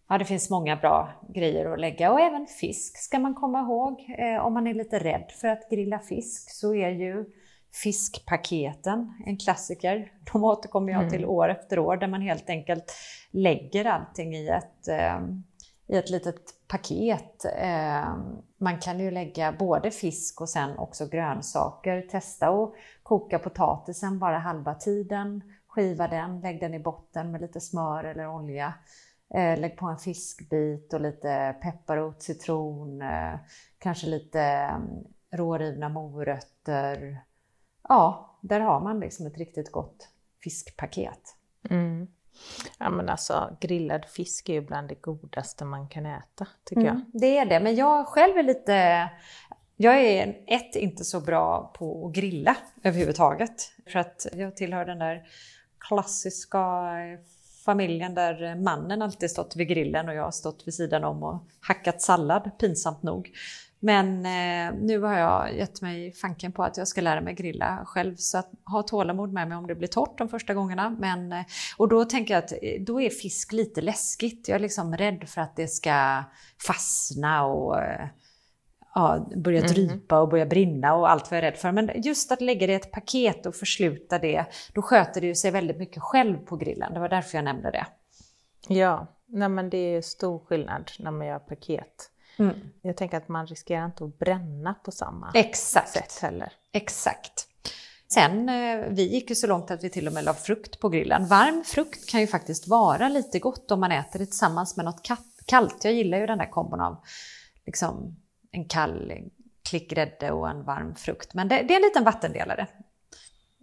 Ja, 0.10 0.18
det 0.18 0.26
finns 0.26 0.50
många 0.50 0.76
bra 0.76 1.10
grejer 1.30 1.66
att 1.66 1.80
lägga 1.80 2.12
och 2.12 2.20
även 2.20 2.48
fisk 2.48 2.98
ska 2.98 3.20
man 3.20 3.36
komma 3.36 3.60
ihåg. 3.60 4.16
Eh, 4.18 4.46
om 4.46 4.54
man 4.54 4.68
är 4.68 4.74
lite 4.74 5.00
rädd 5.00 5.32
för 5.42 5.48
att 5.48 5.70
grilla 5.70 6.00
fisk 6.00 6.52
så 6.52 6.76
är 6.76 6.90
ju 6.90 7.26
fiskpaketen 7.72 9.14
en 9.26 9.38
klassiker. 9.38 10.12
De 10.34 10.44
återkommer 10.44 10.94
jag 10.94 11.10
till 11.10 11.26
år 11.26 11.50
efter 11.50 11.80
år 11.80 11.98
där 11.98 12.08
man 12.08 12.22
helt 12.22 12.50
enkelt 12.50 12.94
lägger 13.32 13.86
allting 13.86 14.36
i 14.36 14.48
ett, 14.48 14.88
eh, 14.88 15.20
i 15.88 15.98
ett 15.98 16.10
litet 16.10 16.42
paket. 16.68 17.46
Eh, 17.58 18.16
man 18.58 18.80
kan 18.80 19.00
ju 19.00 19.12
lägga 19.12 19.52
både 19.52 19.92
fisk 19.92 20.42
och 20.42 20.50
sen 20.50 20.78
också 20.78 21.08
grönsaker. 21.08 22.02
Testa 22.02 22.50
och 22.50 22.76
koka 23.04 23.40
potatisen 23.40 24.20
bara 24.20 24.40
halva 24.40 24.76
tiden. 24.76 25.44
Skiva 25.68 26.08
den, 26.08 26.42
lägg 26.42 26.60
den 26.60 26.74
i 26.74 26.80
botten 26.80 27.32
med 27.32 27.42
lite 27.42 27.62
smör 27.62 28.04
eller 28.04 28.28
olja. 28.28 28.74
Eh, 29.34 29.60
lägg 29.60 29.78
på 29.78 29.86
en 29.86 29.98
fiskbit 29.98 30.94
och 30.94 31.02
lite 31.02 31.56
pepparrot, 31.62 32.22
citron, 32.22 33.02
eh, 33.02 33.40
kanske 33.80 34.08
lite 34.08 34.42
mm, 34.42 34.88
rårivna 35.32 35.90
morötter. 35.90 37.22
Ja, 37.90 38.38
där 38.42 38.60
har 38.60 38.80
man 38.80 39.00
liksom 39.00 39.26
ett 39.28 39.38
riktigt 39.38 39.72
gott 39.72 40.10
fiskpaket. 40.44 41.36
Mm. 41.70 42.08
Ja 42.80 42.90
men 42.90 43.10
alltså 43.10 43.58
grillad 43.62 44.06
fisk 44.06 44.50
är 44.50 44.54
ju 44.54 44.62
bland 44.62 44.88
det 44.88 45.02
godaste 45.02 45.66
man 45.66 45.88
kan 45.88 46.06
äta 46.06 46.48
tycker 46.64 46.82
jag. 46.82 46.96
Mm, 46.96 47.12
det 47.14 47.38
är 47.38 47.46
det, 47.46 47.60
men 47.60 47.76
jag 47.76 48.08
själv 48.08 48.38
är 48.38 48.44
lite... 48.44 49.10
Jag 49.82 50.02
är 50.02 50.44
ett, 50.48 50.76
inte 50.76 51.04
så 51.04 51.20
bra 51.20 51.74
på 51.78 52.08
att 52.08 52.14
grilla 52.14 52.58
överhuvudtaget. 52.84 53.74
För 53.92 54.00
att 54.00 54.28
jag 54.34 54.56
tillhör 54.56 54.86
den 54.86 55.00
där 55.00 55.28
klassiska 55.78 56.86
familjen 57.66 58.16
där 58.16 58.56
mannen 58.56 59.02
alltid 59.02 59.32
stått 59.32 59.56
vid 59.56 59.68
grillen 59.68 60.10
och 60.10 60.16
jag 60.16 60.24
har 60.24 60.32
stått 60.32 60.68
vid 60.68 60.74
sidan 60.74 61.04
om 61.04 61.24
och 61.24 61.48
hackat 61.62 62.02
sallad, 62.02 62.52
pinsamt 62.60 63.04
nog. 63.04 63.32
Men 63.80 64.26
eh, 64.26 64.76
nu 64.82 65.00
har 65.00 65.18
jag 65.18 65.58
gett 65.58 65.82
mig 65.82 66.14
fanken 66.14 66.52
på 66.52 66.64
att 66.64 66.78
jag 66.78 66.88
ska 66.88 67.02
lära 67.02 67.22
mig 67.22 67.34
grilla 67.34 67.84
själv. 67.86 68.16
Så 68.16 68.38
att 68.38 68.52
ha 68.66 68.84
tålamod 68.84 69.34
med 69.34 69.48
mig 69.48 69.58
om 69.58 69.68
det 69.68 69.76
blir 69.76 69.88
torrt 69.88 70.18
de 70.18 70.30
första 70.30 70.54
gångerna. 70.54 70.90
Men, 71.00 71.32
eh, 71.32 71.46
och 71.78 71.88
då 71.88 72.06
tänker 72.06 72.34
jag 72.34 72.44
att 72.44 72.52
eh, 72.52 72.82
då 72.82 73.02
är 73.02 73.10
fisk 73.10 73.52
lite 73.52 73.82
läskigt. 73.82 74.48
Jag 74.48 74.56
är 74.56 74.60
liksom 74.60 74.98
rädd 74.98 75.30
för 75.30 75.42
att 75.42 75.56
det 75.56 75.68
ska 75.68 76.24
fastna 76.68 77.46
och 77.46 77.82
eh, 77.82 78.08
ja, 78.96 79.30
börja 79.36 79.62
drypa 79.62 80.20
och 80.20 80.30
börja 80.30 80.46
brinna 80.46 80.96
och 80.96 81.12
allt 81.12 81.32
vad 81.32 81.38
jag 81.38 81.46
är 81.46 81.52
rädd 81.52 81.60
för. 81.60 81.72
Men 81.72 81.92
just 81.96 82.32
att 82.32 82.42
lägga 82.42 82.68
det 82.68 82.74
i 82.74 82.76
ett 82.76 82.92
paket 82.92 83.46
och 83.46 83.56
försluta 83.56 84.20
det, 84.20 84.46
då 84.74 84.82
sköter 84.82 85.22
det 85.22 85.28
ju 85.28 85.36
sig 85.36 85.52
väldigt 85.52 85.78
mycket 85.78 86.04
själv 86.04 86.38
på 86.38 86.56
grillen. 86.56 86.94
Det 86.94 87.00
var 87.00 87.10
därför 87.10 87.38
jag 87.38 87.46
nämnde 87.46 87.72
det. 87.72 87.86
Ja, 88.68 89.08
nej 89.28 89.50
men 89.50 89.70
det 89.70 89.78
är 89.78 90.02
stor 90.02 90.40
skillnad 90.40 90.92
när 91.00 91.12
man 91.12 91.28
gör 91.28 91.40
paket. 91.40 92.12
Mm. 92.40 92.56
Jag 92.82 92.98
tänker 92.98 93.18
att 93.18 93.28
man 93.28 93.48
riskerar 93.48 93.86
inte 93.86 94.04
att 94.04 94.20
bränna 94.20 94.74
på 94.74 94.92
samma 94.92 95.32
Exakt. 95.34 95.90
sätt 95.90 96.20
heller. 96.22 96.54
Exakt. 96.72 97.46
Sen, 98.14 98.50
eh, 98.50 98.86
vi 98.90 99.04
gick 99.14 99.30
ju 99.30 99.36
så 99.36 99.48
långt 99.48 99.72
att 99.72 99.84
vi 99.84 99.90
till 99.90 100.08
och 100.08 100.14
med 100.14 100.24
la 100.24 100.34
frukt 100.34 100.80
på 100.80 100.90
grillen. 100.90 101.28
Varm 101.28 101.64
frukt 101.64 102.10
kan 102.10 102.22
ju 102.22 102.28
faktiskt 102.28 102.68
vara 102.68 103.10
lite 103.10 103.40
gott 103.40 103.72
om 103.72 103.80
man 103.80 103.92
äter 103.92 104.20
det 104.20 104.26
tillsammans 104.26 104.76
med 104.78 104.86
något 104.86 105.08
ka- 105.08 105.42
kallt. 105.46 105.84
Jag 105.84 105.94
gillar 105.94 106.18
ju 106.18 106.26
den 106.28 106.38
där 106.38 106.50
kombon 106.52 106.82
av 106.82 106.98
liksom, 107.66 108.16
en 108.52 108.66
kall 108.66 109.14
klick 109.70 109.90
grädde 109.90 110.32
och 110.32 110.50
en 110.50 110.64
varm 110.64 110.96
frukt. 110.96 111.34
Men 111.34 111.48
det, 111.48 111.56
det 111.56 111.74
är 111.74 111.76
en 111.76 111.82
liten 111.82 112.04
vattendelare. 112.04 112.68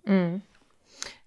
Mm. 0.08 0.40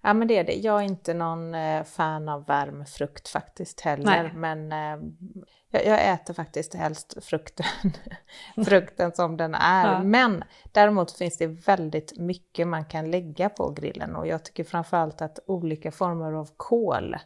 Ja 0.02 0.14
men 0.14 0.28
det 0.28 0.36
är 0.38 0.44
det. 0.44 0.54
Jag 0.54 0.78
är 0.78 0.84
inte 0.84 1.14
någon 1.14 1.54
eh, 1.54 1.84
fan 1.84 2.28
av 2.28 2.44
varm 2.44 2.86
frukt 2.86 3.28
faktiskt 3.28 3.80
heller. 3.80 4.22
Nej. 4.22 4.32
Men 4.34 4.72
eh, 4.72 5.08
jag, 5.70 5.86
jag 5.86 6.08
äter 6.12 6.34
faktiskt 6.34 6.74
helst 6.74 7.24
frukten, 7.24 7.66
frukten 8.66 9.12
som 9.12 9.36
den 9.36 9.54
är. 9.54 9.92
Ja. 9.92 10.02
Men 10.02 10.44
däremot 10.72 11.12
finns 11.12 11.38
det 11.38 11.46
väldigt 11.46 12.18
mycket 12.18 12.68
man 12.68 12.84
kan 12.84 13.10
lägga 13.10 13.48
på 13.48 13.70
grillen. 13.70 14.16
Och 14.16 14.26
jag 14.26 14.44
tycker 14.44 14.64
framförallt 14.64 15.22
att 15.22 15.38
olika 15.46 15.92
former 15.92 16.32
av 16.32 16.48
kål 16.56 17.16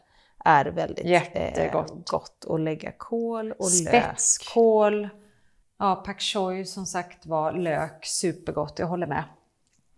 är 0.45 0.65
väldigt 0.65 1.05
Jättegott. 1.05 1.91
eh, 1.91 1.97
gott 2.11 2.45
att 2.49 2.61
lägga 2.61 2.91
kål 2.91 3.51
och 3.51 3.71
lök. 3.85 4.03
Spetskål, 4.03 5.09
ja, 5.79 5.95
pak 6.05 6.21
choi 6.21 6.65
som 6.65 6.85
sagt 6.85 7.25
var, 7.25 7.53
lök, 7.53 8.05
supergott, 8.05 8.79
jag 8.79 8.87
håller 8.87 9.07
med. 9.07 9.23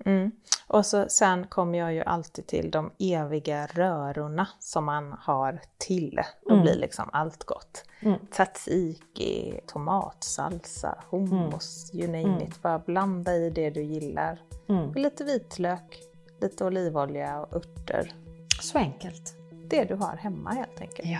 Mm. 0.06 0.32
Och 0.68 0.86
så, 0.86 1.10
sen 1.10 1.48
kommer 1.48 1.77
jag 1.80 1.94
ju 1.94 2.04
alltid 2.04 2.48
till 2.48 2.72
de 2.72 2.92
eviga 3.00 3.66
rörorna 3.68 4.48
som 4.60 4.86
man 4.86 5.16
har 5.20 5.60
till. 5.77 6.20
Då 6.46 6.51
Mm. 6.54 6.63
blir 6.63 6.75
liksom 6.75 7.10
allt 7.13 7.44
gott. 7.44 7.84
Tzatziki, 8.32 9.60
tomatsalsa, 9.68 11.04
hummus, 11.10 11.92
you 11.94 12.08
name 12.08 12.44
it. 12.44 12.62
Bara 12.62 12.80
blanda 12.80 13.36
i 13.36 13.50
det 13.50 13.70
du 13.70 13.82
gillar. 13.84 14.42
Mm. 14.70 14.94
Lite 14.94 15.24
vitlök, 15.24 16.00
lite 16.42 16.66
olivolja 16.66 17.39
och 17.42 17.56
örter. 17.56 18.13
Så 18.62 18.77
enkelt. 18.77 19.34
Det 19.70 19.84
du 19.84 19.96
har 19.96 20.16
hemma 20.18 20.50
helt 20.51 20.82
enkelt. 20.82 21.10
Ja. 21.10 21.20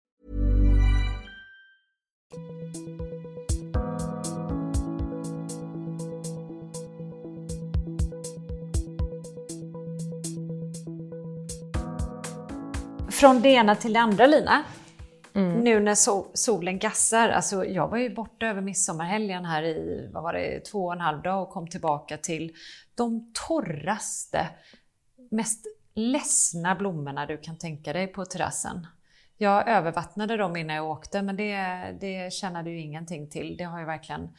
Från 13.21 13.41
det 13.41 13.49
ena 13.49 13.75
till 13.75 13.93
det 13.93 13.99
andra 13.99 14.27
Lina. 14.27 14.63
Nu 15.63 15.79
när 15.79 15.93
so- 15.93 16.31
solen 16.33 16.79
gassar. 16.79 17.29
Alltså 17.29 17.65
jag 17.65 17.87
var 17.87 17.97
ju 17.97 18.15
borta 18.15 18.45
över 18.45 18.61
midsommarhelgen 18.61 19.45
här 19.45 19.63
i 19.63 20.09
vad 20.13 20.23
var 20.23 20.33
det, 20.33 20.59
två 20.59 20.85
och 20.85 20.93
en 20.93 21.01
halv 21.01 21.21
dag 21.21 21.41
och 21.41 21.49
kom 21.49 21.67
tillbaka 21.67 22.17
till 22.17 22.53
de 22.95 23.31
torraste, 23.33 24.47
mest 25.31 25.65
ledsna 25.93 26.75
blommorna 26.75 27.25
du 27.25 27.37
kan 27.37 27.57
tänka 27.57 27.93
dig 27.93 28.07
på 28.07 28.25
terrassen. 28.25 28.87
Jag 29.37 29.69
övervattnade 29.69 30.37
dem 30.37 30.55
innan 30.55 30.75
jag 30.75 30.89
åkte 30.89 31.21
men 31.21 31.35
det, 31.35 31.55
det 32.01 32.33
tjänade 32.33 32.69
ju 32.69 32.79
ingenting 32.79 33.29
till. 33.29 33.57
Det 33.57 33.63
har 33.63 33.79
ju 33.79 33.85
verkligen, 33.85 34.29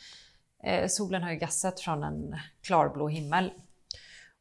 eh, 0.65 0.87
solen 0.89 1.23
har 1.23 1.31
ju 1.31 1.37
gassat 1.37 1.81
från 1.81 2.03
en 2.03 2.37
klarblå 2.63 3.09
himmel. 3.09 3.51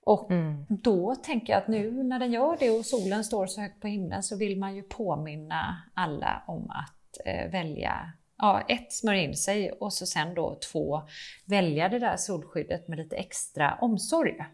Och 0.04 0.32
mm. 0.32 0.66
då 0.70 1.16
tänker 1.16 1.54
jag 1.54 1.62
att 1.62 1.68
nu 1.68 2.04
när 2.04 2.20
den 2.20 2.32
gör 2.32 2.58
det 2.60 2.70
och 2.70 2.86
solen 2.86 3.24
står 3.24 3.46
så 3.48 3.62
högt 3.62 3.82
på 3.82 3.88
himlen 3.88 4.24
så 4.24 4.38
vill 4.38 4.60
man 4.60 4.76
ju 4.76 4.84
påminna 4.84 5.82
alla 5.94 6.44
om 6.48 6.70
att 6.70 7.26
eh, 7.26 7.52
välja 7.52 8.12
ja, 8.38 8.62
ett, 8.68 8.94
smörja 8.94 9.22
in 9.22 9.36
sig 9.36 9.72
och 9.72 9.94
så 9.94 10.06
sen 10.06 10.34
då 10.34 10.60
två, 10.72 11.02
välja 11.46 11.90
det 11.90 12.00
där 12.00 12.18
solskyddet 12.18 12.88
med 12.88 12.98
lite 12.98 13.16
extra 13.16 13.78
omsorg. 13.82 14.46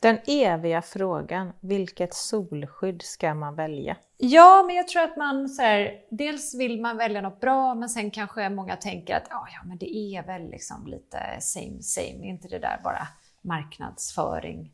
Den 0.00 0.18
eviga 0.26 0.82
frågan, 0.82 1.52
vilket 1.60 2.14
solskydd 2.14 3.02
ska 3.02 3.34
man 3.34 3.54
välja? 3.54 3.96
Ja, 4.16 4.64
men 4.66 4.76
jag 4.76 4.88
tror 4.88 5.02
att 5.02 5.16
man 5.16 5.48
så 5.48 5.62
här, 5.62 6.00
dels 6.10 6.54
vill 6.54 6.80
man 6.80 6.96
välja 6.96 7.20
något 7.20 7.40
bra, 7.40 7.74
men 7.74 7.88
sen 7.88 8.10
kanske 8.10 8.48
många 8.48 8.76
tänker 8.76 9.16
att 9.16 9.26
ja, 9.30 9.46
ja 9.54 9.68
men 9.68 9.78
det 9.78 9.96
är 9.96 10.22
väl 10.22 10.50
liksom 10.50 10.86
lite 10.86 11.18
same 11.40 11.82
same, 11.82 12.26
inte 12.26 12.48
det 12.48 12.58
där 12.58 12.80
bara 12.84 13.08
marknadsföring, 13.42 14.72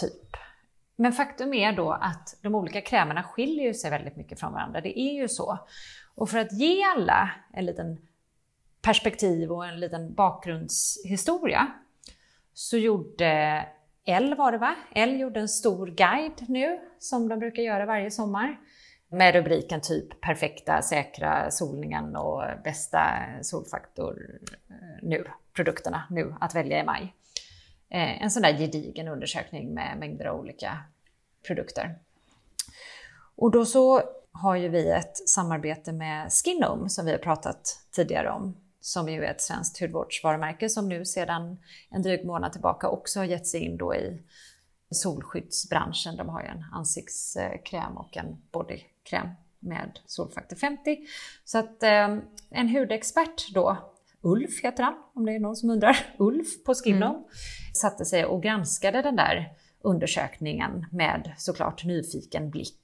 typ. 0.00 0.36
Men 0.96 1.12
faktum 1.12 1.54
är 1.54 1.72
då 1.72 1.92
att 1.92 2.38
de 2.42 2.54
olika 2.54 2.80
krämerna 2.80 3.22
skiljer 3.22 3.72
sig 3.72 3.90
väldigt 3.90 4.16
mycket 4.16 4.40
från 4.40 4.52
varandra. 4.52 4.80
Det 4.80 4.98
är 4.98 5.12
ju 5.12 5.28
så. 5.28 5.58
Och 6.14 6.30
för 6.30 6.38
att 6.38 6.52
ge 6.52 6.82
alla 6.82 7.30
en 7.52 7.66
liten 7.66 7.98
perspektiv 8.82 9.52
och 9.52 9.66
en 9.66 9.80
liten 9.80 10.14
bakgrundshistoria 10.14 11.72
så 12.54 12.76
gjorde 12.76 13.64
L 14.04 14.34
var 14.38 14.52
det 14.52 14.58
va? 14.58 14.74
L 14.94 15.20
gjorde 15.20 15.40
en 15.40 15.48
stor 15.48 15.86
guide 15.86 16.48
nu 16.48 16.80
som 16.98 17.28
de 17.28 17.38
brukar 17.38 17.62
göra 17.62 17.86
varje 17.86 18.10
sommar 18.10 18.60
med 19.08 19.34
rubriken 19.34 19.80
typ 19.80 20.20
perfekta, 20.20 20.82
säkra 20.82 21.50
solningen 21.50 22.16
och 22.16 22.42
bästa 22.64 23.00
solfaktor 23.42 24.40
eh, 24.70 24.76
nu, 25.02 25.24
produkterna 25.52 26.02
nu 26.10 26.34
att 26.40 26.54
välja 26.54 26.80
i 26.80 26.84
maj. 26.84 27.14
Eh, 27.92 28.22
en 28.22 28.30
sån 28.30 28.42
där 28.42 28.58
gedigen 28.58 29.08
undersökning 29.08 29.74
med 29.74 29.98
mängder 29.98 30.24
av 30.24 30.40
olika 30.40 30.78
produkter. 31.46 31.98
Och 33.36 33.50
då 33.50 33.64
så 33.64 34.02
har 34.32 34.56
ju 34.56 34.68
vi 34.68 34.90
ett 34.90 35.28
samarbete 35.28 35.92
med 35.92 36.32
Skinome 36.32 36.88
som 36.88 37.06
vi 37.06 37.10
har 37.10 37.18
pratat 37.18 37.80
tidigare 37.90 38.30
om, 38.30 38.56
som 38.80 39.08
ju 39.08 39.24
är 39.24 39.30
ett 39.30 39.40
svenskt 39.40 39.80
hudvårdsvarumärke 39.80 40.68
som 40.68 40.88
nu 40.88 41.04
sedan 41.04 41.58
en 41.90 42.02
dryg 42.02 42.24
månad 42.26 42.52
tillbaka 42.52 42.88
också 42.88 43.20
har 43.20 43.24
gett 43.24 43.46
sig 43.46 43.60
in 43.60 43.76
då 43.76 43.94
i 43.94 44.22
solskyddsbranschen. 44.90 46.16
De 46.16 46.28
har 46.28 46.42
ju 46.42 46.48
en 46.48 46.64
ansiktskräm 46.72 47.96
och 47.96 48.16
en 48.16 48.42
bodykräm 48.52 49.28
med 49.58 49.98
solfaktor 50.06 50.56
50. 50.56 50.98
Så 51.44 51.58
att 51.58 51.82
eh, 51.82 52.18
en 52.50 52.68
hudexpert 52.68 53.54
då, 53.54 53.91
Ulf 54.22 54.62
heter 54.62 54.82
han, 54.82 54.94
om 55.14 55.26
det 55.26 55.32
är 55.32 55.40
någon 55.40 55.56
som 55.56 55.70
undrar, 55.70 55.96
Ulf 56.18 56.64
på 56.64 56.74
Skinnom, 56.74 57.14
mm. 57.14 57.24
satte 57.74 58.04
sig 58.04 58.24
och 58.24 58.42
granskade 58.42 59.02
den 59.02 59.16
där 59.16 59.52
undersökningen 59.82 60.86
med 60.92 61.32
såklart 61.38 61.84
nyfiken 61.84 62.50
blick. 62.50 62.80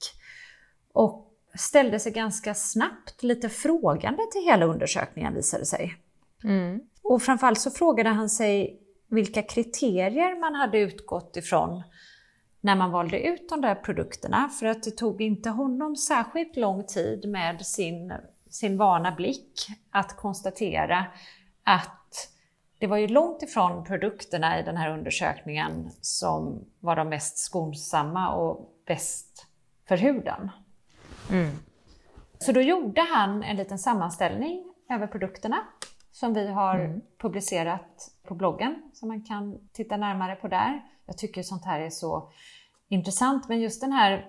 Och 0.93 1.25
ställde 1.55 1.99
sig 1.99 2.13
ganska 2.13 2.55
snabbt 2.55 3.23
lite 3.23 3.49
frågande 3.49 4.23
till 4.33 4.45
hela 4.45 4.67
undersökningen 4.67 5.35
visade 5.35 5.67
sig. 5.67 5.95
Mm. 6.45 6.81
Och 7.03 7.23
framförallt 7.23 7.61
så 7.61 7.71
frågade 7.71 8.09
han 8.09 8.29
sig 8.29 8.81
vilka 9.09 9.43
kriterier 9.43 10.41
man 10.41 10.55
hade 10.55 10.79
utgått 10.79 11.37
ifrån 11.37 11.83
när 12.61 12.77
man 12.77 12.91
valde 12.91 13.21
ut 13.21 13.49
de 13.49 13.61
där 13.61 13.75
produkterna. 13.75 14.49
För 14.49 14.67
att 14.67 14.83
det 14.83 14.91
tog 14.91 15.23
inte 15.23 15.51
honom 15.51 15.97
särskilt 15.97 16.57
lång 16.57 16.87
tid 16.87 17.29
med 17.29 17.67
sin, 17.67 18.13
sin 18.51 18.77
vana 18.77 19.13
blick 19.13 19.69
att 19.91 20.17
konstatera 20.17 21.07
att 21.65 22.29
det 22.79 22.87
var 22.87 22.97
ju 22.97 23.09
långt 23.09 23.43
ifrån 23.43 23.85
produkterna 23.85 24.61
i 24.61 24.63
den 24.63 24.77
här 24.77 24.91
undersökningen 24.91 25.91
som 26.01 26.65
var 26.81 26.97
de 26.97 27.09
mest 27.09 27.39
skonsamma 27.39 28.35
och 28.35 28.75
bäst 28.87 29.47
för 29.89 29.97
huden. 29.97 30.51
Mm. 31.31 31.51
Så 32.39 32.53
då 32.53 32.61
gjorde 32.61 33.01
han 33.01 33.43
en 33.43 33.57
liten 33.57 33.79
sammanställning 33.79 34.75
över 34.91 35.07
produkterna 35.07 35.67
som 36.13 36.35
vi 36.35 36.49
har 36.49 36.79
mm. 36.79 37.01
publicerat 37.19 38.11
på 38.23 38.35
bloggen, 38.35 38.91
som 38.93 39.09
man 39.09 39.23
kan 39.23 39.69
titta 39.73 39.97
närmare 39.97 40.37
på 40.37 40.49
där. 40.49 40.85
Jag 41.07 41.19
tycker 41.19 41.43
sånt 41.43 41.65
här 41.65 41.81
är 41.81 41.91
så 41.91 42.33
intressant, 42.89 43.49
men 43.49 43.61
just 43.61 43.81
den 43.81 43.93
här 43.93 44.27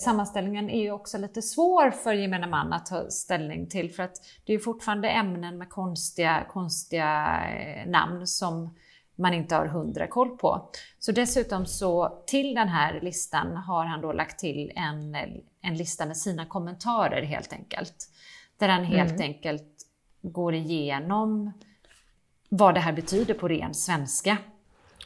sammanställningen 0.00 0.70
är 0.70 0.82
ju 0.82 0.90
också 0.90 1.18
lite 1.18 1.42
svår 1.42 1.90
för 1.90 2.12
gemene 2.12 2.46
man 2.46 2.72
att 2.72 2.86
ta 2.86 3.10
ställning 3.10 3.66
till 3.66 3.90
för 3.92 4.02
att 4.02 4.16
det 4.44 4.54
är 4.54 4.58
fortfarande 4.58 5.08
ämnen 5.08 5.58
med 5.58 5.70
konstiga, 5.70 6.46
konstiga 6.50 7.40
eh, 7.50 7.90
namn 7.90 8.26
som 8.26 8.74
man 9.16 9.34
inte 9.34 9.54
har 9.54 9.66
hundra 9.66 10.06
koll 10.06 10.38
på. 10.38 10.70
Så 10.98 11.12
dessutom 11.12 11.66
så 11.66 12.22
till 12.26 12.54
den 12.54 12.68
här 12.68 13.00
listan 13.00 13.56
har 13.56 13.84
han 13.84 14.00
då 14.00 14.12
lagt 14.12 14.38
till 14.38 14.72
en, 14.76 15.14
en 15.60 15.76
lista 15.76 16.06
med 16.06 16.16
sina 16.16 16.46
kommentarer 16.46 17.22
helt 17.22 17.52
enkelt. 17.52 18.10
Där 18.56 18.68
han 18.68 18.84
helt 18.84 19.10
mm. 19.10 19.22
enkelt 19.22 19.86
går 20.22 20.54
igenom 20.54 21.52
vad 22.48 22.74
det 22.74 22.80
här 22.80 22.92
betyder 22.92 23.34
på 23.34 23.48
ren 23.48 23.74
svenska. 23.74 24.36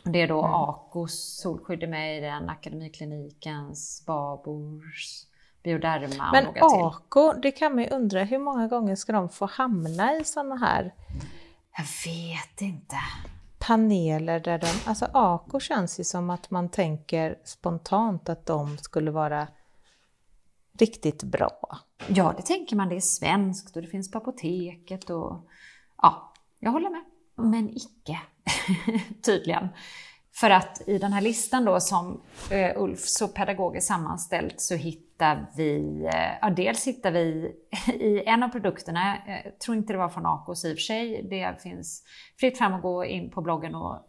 Det 0.04 0.22
är 0.22 0.28
då 0.28 0.38
mm. 0.38 0.54
Acos 0.54 1.40
solskydd 1.42 1.88
med 1.88 2.18
i 2.18 2.20
den, 2.20 2.48
Akademiklinikens, 2.48 4.02
Babors, 4.06 5.26
Bioderma 5.62 6.26
och 6.26 6.32
Men 6.32 6.44
några 6.44 7.30
till. 7.32 7.40
Det 7.42 7.50
kan 7.50 7.74
man 7.74 7.84
ju 7.84 7.90
undra, 7.90 8.24
hur 8.24 8.38
många 8.38 8.68
gånger 8.68 8.96
ska 8.96 9.12
de 9.12 9.28
få 9.28 9.46
hamna 9.46 10.16
i 10.16 10.24
sådana 10.24 10.56
här? 10.56 10.94
Jag 11.76 11.84
vet 12.12 12.60
inte 12.60 12.96
paneler 13.66 14.40
där 14.40 14.58
de, 14.58 14.66
alltså 14.86 15.08
Ako 15.12 15.60
känns 15.60 16.00
ju 16.00 16.04
som 16.04 16.30
att 16.30 16.50
man 16.50 16.68
tänker 16.68 17.38
spontant 17.44 18.28
att 18.28 18.46
de 18.46 18.78
skulle 18.78 19.10
vara 19.10 19.48
riktigt 20.78 21.22
bra. 21.22 21.78
Ja, 22.08 22.34
det 22.36 22.42
tänker 22.42 22.76
man. 22.76 22.88
Det 22.88 22.96
är 22.96 23.00
svenskt 23.00 23.76
och 23.76 23.82
det 23.82 23.88
finns 23.88 24.10
på 24.10 24.18
apoteket 24.18 25.10
och 25.10 25.48
ja, 26.02 26.32
jag 26.58 26.70
håller 26.70 26.90
med. 26.90 27.04
Men 27.34 27.70
icke, 27.70 28.20
tydligen. 29.24 29.68
För 30.34 30.50
att 30.50 30.82
i 30.86 30.98
den 30.98 31.12
här 31.12 31.20
listan 31.20 31.64
då 31.64 31.80
som 31.80 32.20
eh, 32.50 32.82
Ulf 32.82 33.00
så 33.00 33.28
pedagogiskt 33.28 33.86
sammanställt 33.86 34.60
så 34.60 34.74
hittar 34.74 35.46
vi, 35.56 36.04
eh, 36.14 36.38
ja 36.40 36.50
dels 36.50 36.86
hittar 36.86 37.10
vi 37.10 37.52
i 37.86 38.22
en 38.26 38.42
av 38.42 38.48
produkterna, 38.48 39.16
jag 39.26 39.58
tror 39.58 39.76
inte 39.76 39.92
det 39.92 39.98
var 39.98 40.08
från 40.08 40.26
Akos 40.26 40.64
i 40.64 40.72
och 40.72 40.76
för 40.76 40.82
sig, 40.82 41.22
det 41.30 41.62
finns 41.62 42.04
fritt 42.40 42.58
fram 42.58 42.74
att 42.74 42.82
gå 42.82 43.04
in 43.04 43.30
på 43.30 43.40
bloggen 43.42 43.74
och 43.74 44.06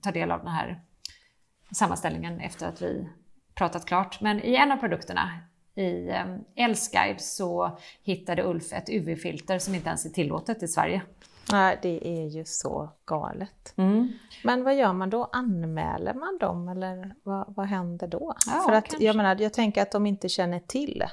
ta 0.00 0.10
del 0.10 0.30
av 0.30 0.38
den 0.38 0.52
här 0.52 0.80
sammanställningen 1.72 2.40
efter 2.40 2.66
att 2.68 2.82
vi 2.82 3.08
pratat 3.54 3.86
klart. 3.86 4.20
Men 4.20 4.44
i 4.44 4.54
en 4.54 4.72
av 4.72 4.76
produkterna, 4.76 5.40
i 5.74 6.10
Elsguide, 6.56 7.20
så 7.20 7.78
hittade 8.02 8.44
Ulf 8.44 8.72
ett 8.72 8.90
UV-filter 8.90 9.58
som 9.58 9.74
inte 9.74 9.88
ens 9.88 10.06
är 10.06 10.10
tillåtet 10.10 10.62
i 10.62 10.68
Sverige. 10.68 11.02
Nej, 11.52 11.78
det 11.82 12.08
är 12.08 12.26
ju 12.26 12.44
så 12.44 12.90
galet. 13.04 13.74
Mm. 13.76 14.08
Men 14.44 14.64
vad 14.64 14.76
gör 14.76 14.92
man 14.92 15.10
då? 15.10 15.24
Anmäler 15.32 16.14
man 16.14 16.38
dem 16.40 16.68
eller 16.68 17.14
vad, 17.22 17.54
vad 17.56 17.66
händer 17.66 18.06
då? 18.06 18.34
Ja, 18.46 18.62
För 18.66 18.72
att 18.72 19.00
jag 19.00 19.16
menar, 19.16 19.36
jag 19.40 19.52
tänker 19.52 19.82
att 19.82 19.92
de 19.92 20.06
inte 20.06 20.28
känner 20.28 20.60
till 20.60 21.04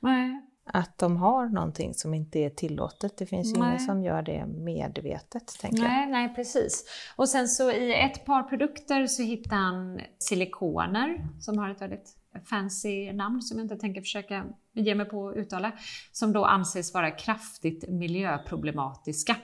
Nej. 0.00 0.42
att 0.64 0.98
de 0.98 1.16
har 1.16 1.46
någonting 1.46 1.94
som 1.94 2.14
inte 2.14 2.38
är 2.38 2.50
tillåtet. 2.50 3.16
Det 3.16 3.26
finns 3.26 3.56
ju 3.56 3.60
nej. 3.60 3.68
ingen 3.68 3.80
som 3.80 4.02
gör 4.02 4.22
det 4.22 4.46
medvetet, 4.46 5.58
tänker 5.60 5.82
nej, 5.82 6.00
jag. 6.00 6.10
Nej, 6.10 6.34
precis. 6.34 6.84
Och 7.16 7.28
sen 7.28 7.48
så 7.48 7.70
i 7.70 7.94
ett 7.94 8.24
par 8.24 8.42
produkter 8.42 9.06
så 9.06 9.22
hittar 9.22 9.56
han 9.56 10.00
silikoner 10.18 11.28
som 11.40 11.58
har 11.58 11.70
ett 11.70 11.80
väldigt 11.80 12.14
fancy 12.44 13.12
namn 13.12 13.42
som 13.42 13.58
jag 13.58 13.64
inte 13.64 13.76
tänker 13.76 14.00
försöka 14.00 14.44
ge 14.72 14.94
mig 14.94 15.06
på 15.06 15.28
att 15.28 15.36
uttala, 15.36 15.72
som 16.12 16.32
då 16.32 16.44
anses 16.44 16.94
vara 16.94 17.10
kraftigt 17.10 17.88
miljöproblematiska 17.88 19.36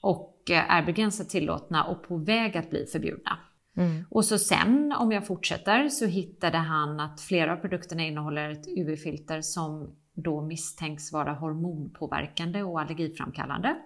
och 0.00 0.50
eh, 0.50 0.70
är 0.70 0.82
begränsat 0.82 1.28
tillåtna 1.28 1.84
och 1.84 2.02
på 2.02 2.16
väg 2.16 2.56
att 2.56 2.70
bli 2.70 2.86
förbjudna. 2.86 3.38
Mm. 3.76 4.04
Och 4.10 4.24
så 4.24 4.38
sen, 4.38 4.94
om 4.98 5.12
jag 5.12 5.26
fortsätter, 5.26 5.88
så 5.88 6.06
hittade 6.06 6.58
han 6.58 7.00
att 7.00 7.20
flera 7.20 7.52
av 7.52 7.56
produkterna 7.56 8.02
innehåller 8.02 8.50
ett 8.50 8.68
UV-filter 8.68 9.40
som 9.40 9.96
då 10.14 10.40
misstänks 10.40 11.12
vara 11.12 11.32
hormonpåverkande 11.32 12.62
och 12.62 12.80
allergiframkallande. 12.80 13.76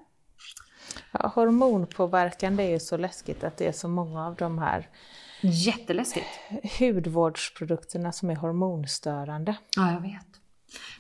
Ja, 1.13 1.33
hormonpåverkande 1.35 2.63
är 2.65 2.71
ju 2.71 2.81
så 2.81 2.97
läskigt 2.97 3.45
att 3.45 3.57
det 3.57 3.67
är 3.67 3.73
så 3.73 3.89
många 3.89 4.27
av 4.27 4.35
de 4.35 4.59
här 4.59 4.89
Jätteläskigt. 5.41 6.27
hudvårdsprodukterna 6.79 8.13
som 8.13 8.31
är 8.31 8.37
hormonstörande. 8.37 9.57
Ja, 9.77 9.93
jag 9.93 10.01
vet. 10.01 10.42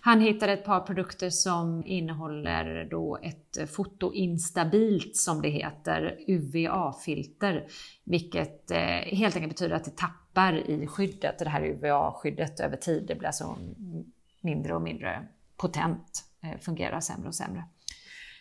Han 0.00 0.20
hittade 0.20 0.52
ett 0.52 0.64
par 0.64 0.80
produkter 0.80 1.30
som 1.30 1.86
innehåller 1.86 2.88
då 2.90 3.18
ett 3.22 3.70
fotoinstabilt, 3.70 5.16
som 5.16 5.42
det 5.42 5.48
heter, 5.48 6.18
UVA-filter, 6.26 7.66
vilket 8.04 8.70
eh, 8.70 8.78
helt 9.16 9.36
enkelt 9.36 9.52
betyder 9.52 9.76
att 9.76 9.84
det 9.84 9.96
tappar 9.96 10.70
i 10.70 10.86
skyddet, 10.86 11.38
det 11.38 11.48
här 11.48 11.62
UVA-skyddet 11.62 12.60
över 12.60 12.76
tid. 12.76 13.04
Det 13.08 13.14
blir 13.14 13.26
alltså 13.26 13.56
mindre 14.40 14.74
och 14.74 14.82
mindre 14.82 15.26
potent, 15.56 16.24
eh, 16.42 16.60
fungerar 16.60 17.00
sämre 17.00 17.28
och 17.28 17.34
sämre. 17.34 17.64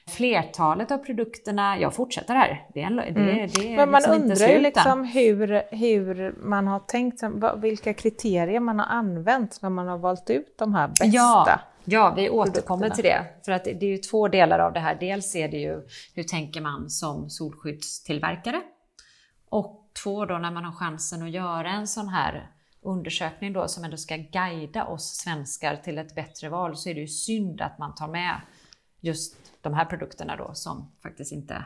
Flertalet 0.08 0.92
av 0.92 0.98
produkterna, 0.98 1.80
jag 1.80 1.94
fortsätter 1.94 2.36
här, 2.36 2.68
det 2.74 2.82
är, 2.82 2.90
det, 2.90 3.02
mm. 3.04 3.50
det 3.54 3.74
är 3.74 3.76
Men 3.76 3.92
man 3.92 4.02
liksom 4.02 4.22
undrar 4.22 4.48
ju 4.48 4.60
liksom 4.60 5.04
hur, 5.04 5.76
hur 5.76 6.36
man 6.44 6.68
har 6.68 6.80
tänkt, 6.80 7.24
vilka 7.58 7.94
kriterier 7.94 8.60
man 8.60 8.80
har 8.80 8.86
använt 8.86 9.62
när 9.62 9.70
man 9.70 9.88
har 9.88 9.98
valt 9.98 10.30
ut 10.30 10.58
de 10.58 10.74
här 10.74 10.88
bästa. 10.88 11.06
Ja, 11.06 11.60
ja 11.84 12.14
vi 12.16 12.30
återkommer 12.30 12.90
till 12.90 13.04
det. 13.04 13.26
För 13.46 13.52
att 13.52 13.64
det 13.64 13.84
är 13.84 13.90
ju 13.90 13.98
två 13.98 14.28
delar 14.28 14.60
av 14.60 14.74
det 14.74 14.80
här. 14.80 14.98
Dels 15.00 15.36
är 15.36 15.48
det 15.48 15.58
ju 15.58 15.82
hur 16.16 16.24
tänker 16.24 16.62
man 16.62 16.90
som 16.90 17.30
solskyddstillverkare? 17.30 18.62
Och 19.50 19.90
två 20.04 20.26
då 20.26 20.38
när 20.38 20.52
man 20.52 20.66
har 20.66 20.72
chansen 20.72 21.24
att 21.24 21.32
göra 21.32 21.72
en 21.72 21.88
sån 21.88 22.08
här 22.08 22.52
undersökning 22.82 23.54
då 23.54 23.68
som 23.68 23.84
ändå 23.84 23.98
ska 23.98 24.18
guida 24.18 24.86
oss 24.86 25.16
svenskar 25.16 25.76
till 25.76 25.98
ett 25.98 26.16
bättre 26.16 26.50
val 26.50 26.78
så 26.78 26.90
är 26.90 26.94
det 26.94 27.02
ju 27.02 27.08
synd 27.08 27.62
att 27.62 27.80
man 27.80 27.96
tar 27.96 28.08
med 28.08 28.42
just 29.00 29.36
de 29.62 29.74
här 29.74 29.86
produkterna 29.86 30.36
då 30.36 30.54
som 30.54 30.92
faktiskt 31.04 31.32
inte 31.32 31.66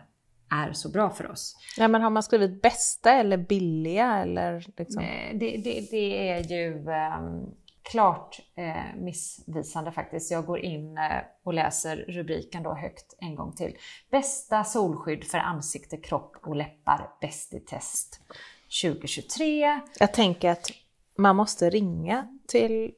är 0.50 0.74
så 0.74 0.90
bra 0.90 1.10
för 1.10 1.32
oss. 1.32 1.58
Ja, 1.78 1.88
men 1.88 2.02
har 2.02 2.10
man 2.10 2.24
skrivit 2.24 2.62
bästa 2.62 3.12
eller 3.14 3.38
billiga 3.38 4.16
eller? 4.16 4.66
Liksom? 4.78 5.04
Det, 5.34 5.62
det, 5.64 5.88
det 5.92 6.30
är 6.30 6.44
ju 6.44 6.90
eh, 6.90 7.48
klart 7.92 8.40
eh, 8.56 9.02
missvisande 9.02 9.92
faktiskt. 9.92 10.32
Jag 10.32 10.46
går 10.46 10.60
in 10.60 10.98
eh, 10.98 11.04
och 11.44 11.54
läser 11.54 11.98
rubriken 11.98 12.64
då 12.64 12.74
högt 12.74 13.16
en 13.18 13.36
gång 13.36 13.56
till. 13.56 13.78
Bästa 14.12 14.64
solskydd 14.64 15.24
för 15.24 15.38
ansikte, 15.38 15.98
kropp 15.98 16.38
och 16.42 16.56
läppar, 16.56 17.10
bäst 17.22 17.54
i 17.54 17.60
test 17.60 18.22
2023. 18.84 19.82
Jag 20.00 20.14
tänker 20.14 20.50
att 20.50 20.72
man 21.18 21.36
måste 21.36 21.70
ringa 21.70 22.40
till, 22.48 22.94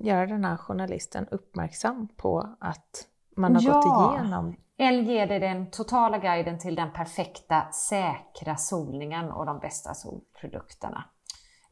göra 0.00 0.26
den 0.26 0.44
här 0.44 0.56
journalisten 0.56 1.28
uppmärksam 1.30 2.08
på 2.16 2.56
att 2.60 3.06
man 3.36 3.54
har 3.54 3.62
ja. 3.62 3.72
gått 3.72 4.14
igenom. 4.14 4.56
Eller 4.78 5.02
ger 5.02 5.26
dig 5.26 5.40
den 5.40 5.70
totala 5.70 6.18
guiden 6.18 6.58
till 6.58 6.74
den 6.74 6.92
perfekta, 6.92 7.72
säkra 7.72 8.56
solningen 8.56 9.30
och 9.30 9.46
de 9.46 9.58
bästa 9.58 9.94
solprodukterna. 9.94 11.04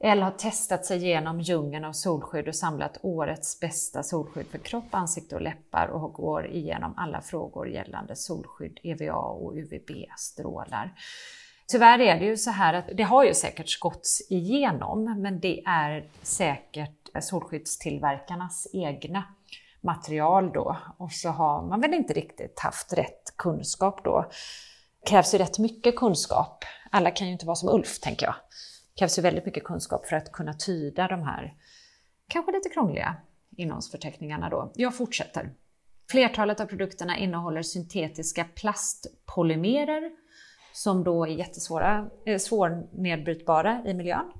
Eller 0.01 0.23
har 0.23 0.31
testat 0.31 0.87
sig 0.87 1.05
igenom 1.05 1.41
djungeln 1.41 1.85
av 1.85 1.93
solskydd 1.93 2.49
och 2.49 2.57
samlat 2.57 2.99
årets 3.03 3.61
bästa 3.61 4.03
solskydd 4.03 4.47
för 4.47 4.59
kropp, 4.59 4.85
ansikte 4.91 5.35
och 5.35 5.43
läppar 5.43 5.89
och 5.89 6.13
går 6.13 6.47
igenom 6.47 6.95
alla 6.97 7.21
frågor 7.21 7.69
gällande 7.69 8.17
solskydd, 8.17 8.81
EVA 8.83 9.15
och 9.15 9.55
UVB-strålar. 9.57 10.95
Tyvärr 11.69 11.99
är 11.99 12.21
det 12.21 12.27
ju 12.27 12.37
så 12.37 12.51
här 12.51 12.75
att 12.75 12.89
det 12.95 13.03
har 13.03 13.25
ju 13.25 13.35
säkert 13.35 13.81
gåtts 13.81 14.31
igenom, 14.31 15.23
men 15.23 15.41
det 15.41 15.63
är 15.67 16.07
säkert 16.23 17.09
solskyddstillverkarnas 17.21 18.67
egna 18.73 19.25
material 19.83 20.53
då. 20.53 20.77
Och 20.97 21.13
så 21.13 21.29
har 21.29 21.63
man 21.63 21.81
väl 21.81 21.95
inte 21.95 22.13
riktigt 22.13 22.61
haft 22.61 22.93
rätt 22.93 23.37
kunskap 23.37 24.05
då. 24.05 24.31
Det 25.01 25.11
krävs 25.11 25.35
ju 25.35 25.39
rätt 25.39 25.59
mycket 25.59 25.97
kunskap. 25.97 26.65
Alla 26.91 27.11
kan 27.11 27.27
ju 27.27 27.33
inte 27.33 27.47
vara 27.47 27.57
som 27.57 27.69
Ulf, 27.69 28.01
tänker 28.01 28.27
jag. 28.27 28.35
Det 28.35 28.99
krävs 28.99 29.19
ju 29.19 29.23
väldigt 29.23 29.47
mycket 29.47 29.65
kunskap 29.65 30.07
för 30.07 30.17
att 30.17 30.33
kunna 30.33 30.55
tyda 30.55 31.09
de 31.09 31.23
här 31.23 31.55
kanske 32.29 32.53
lite 32.53 32.69
krångliga 32.69 33.17
innehållsförteckningarna 33.57 34.51
då. 34.51 34.73
Jag 34.75 34.97
fortsätter. 34.97 35.53
Flertalet 36.11 36.61
av 36.61 36.67
produkterna 36.67 37.19
innehåller 37.19 37.63
syntetiska 37.63 38.45
plastpolymerer 38.45 40.11
som 40.73 41.05
då 41.05 41.25
är 41.25 41.29
jättesvåra, 41.29 42.11
eh, 42.27 42.39
svårnedbrytbara 42.39 43.83
i 43.87 43.95
miljön. 43.95 44.33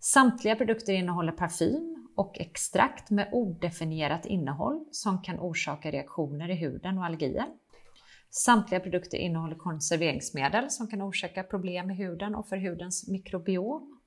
Samtliga 0.00 0.56
produkter 0.56 0.92
innehåller 0.92 1.32
parfym 1.32 1.99
och 2.20 2.40
extrakt 2.40 3.10
med 3.10 3.28
odefinierat 3.32 4.26
innehåll 4.26 4.84
som 4.90 5.22
kan 5.22 5.40
orsaka 5.40 5.90
reaktioner 5.90 6.50
i 6.50 6.54
huden 6.54 6.98
och 6.98 7.04
allergier. 7.04 7.46
Samtliga 8.30 8.80
produkter 8.80 9.18
innehåller 9.18 9.56
konserveringsmedel 9.56 10.70
som 10.70 10.86
kan 10.86 11.02
orsaka 11.02 11.42
problem 11.42 11.90
i 11.90 11.94
huden 11.94 12.34
och 12.34 12.48
för 12.48 12.56
hudens 12.56 13.08
mikrobiom. 13.08 14.00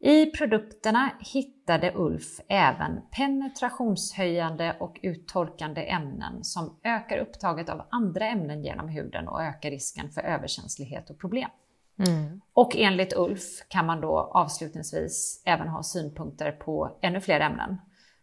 I 0.00 0.26
produkterna 0.26 1.10
hittade 1.20 1.92
Ulf 1.96 2.40
även 2.48 3.00
penetrationshöjande 3.16 4.76
och 4.80 5.00
uttorkande 5.02 5.90
ämnen 5.90 6.44
som 6.44 6.80
ökar 6.84 7.18
upptaget 7.18 7.68
av 7.68 7.82
andra 7.90 8.26
ämnen 8.26 8.64
genom 8.64 8.88
huden 8.88 9.28
och 9.28 9.42
ökar 9.42 9.70
risken 9.70 10.10
för 10.10 10.20
överkänslighet 10.20 11.10
och 11.10 11.18
problem. 11.18 11.50
Mm. 11.98 12.40
Och 12.52 12.76
enligt 12.76 13.16
Ulf 13.16 13.42
kan 13.68 13.86
man 13.86 14.00
då 14.00 14.18
avslutningsvis 14.18 15.42
även 15.44 15.68
ha 15.68 15.82
synpunkter 15.82 16.52
på 16.52 16.98
ännu 17.02 17.20
fler 17.20 17.40
ämnen 17.40 17.76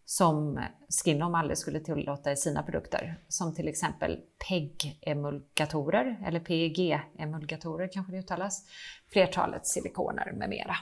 som 0.06 0.60
Skinom 1.04 1.36
aldrig 1.36 1.58
skulle 1.58 1.80
tillåta 1.80 2.32
i 2.32 2.36
sina 2.36 2.64
produkter. 2.64 3.20
Som 3.28 3.56
till 3.56 3.68
exempel 3.68 4.20
PEG-emulgatorer, 4.48 6.24
eller 6.28 6.40
PEG-emulgatorer 6.40 7.90
kanske 7.94 8.12
det 8.12 8.20
uttalas, 8.20 8.66
flertalet 9.12 9.68
silikoner 9.68 10.32
med 10.36 10.50
mera. 10.50 10.76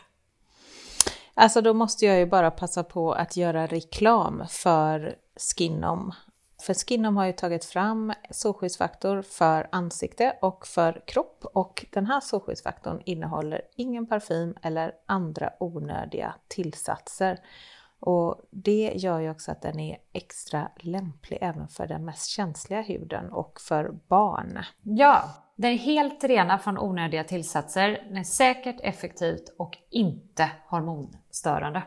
Alltså 1.33 1.61
då 1.61 1.73
måste 1.73 2.05
jag 2.05 2.19
ju 2.19 2.25
bara 2.25 2.51
passa 2.51 2.83
på 2.83 3.13
att 3.13 3.37
göra 3.37 3.67
reklam 3.67 4.43
för 4.49 5.15
Skinom. 5.35 6.13
För 6.63 6.73
Skinom 6.73 7.17
har 7.17 7.25
ju 7.25 7.31
tagit 7.31 7.65
fram 7.65 8.13
solskyddsfaktor 8.29 9.21
för 9.21 9.67
ansikte 9.71 10.37
och 10.41 10.67
för 10.67 11.01
kropp 11.07 11.45
och 11.53 11.85
den 11.91 12.05
här 12.05 12.19
solskyddsfaktorn 12.19 13.01
innehåller 13.05 13.61
ingen 13.75 14.05
parfym 14.07 14.55
eller 14.61 14.91
andra 15.05 15.49
onödiga 15.59 16.35
tillsatser. 16.47 17.39
Och 17.99 18.41
det 18.51 18.93
gör 18.95 19.19
ju 19.19 19.31
också 19.31 19.51
att 19.51 19.61
den 19.61 19.79
är 19.79 19.97
extra 20.13 20.71
lämplig 20.79 21.37
även 21.41 21.67
för 21.67 21.87
den 21.87 22.05
mest 22.05 22.29
känsliga 22.29 22.81
huden 22.81 23.31
och 23.31 23.61
för 23.61 23.91
barn. 24.07 24.59
Ja, 24.83 25.23
den 25.55 25.71
är 25.71 25.77
helt 25.77 26.23
rena 26.23 26.59
från 26.59 26.77
onödiga 26.77 27.23
tillsatser. 27.23 28.03
Den 28.07 28.17
är 28.17 28.23
säkert, 28.23 28.79
effektivt 28.79 29.55
och 29.57 29.77
inte 29.89 30.51
hormonstörande. 30.67 31.83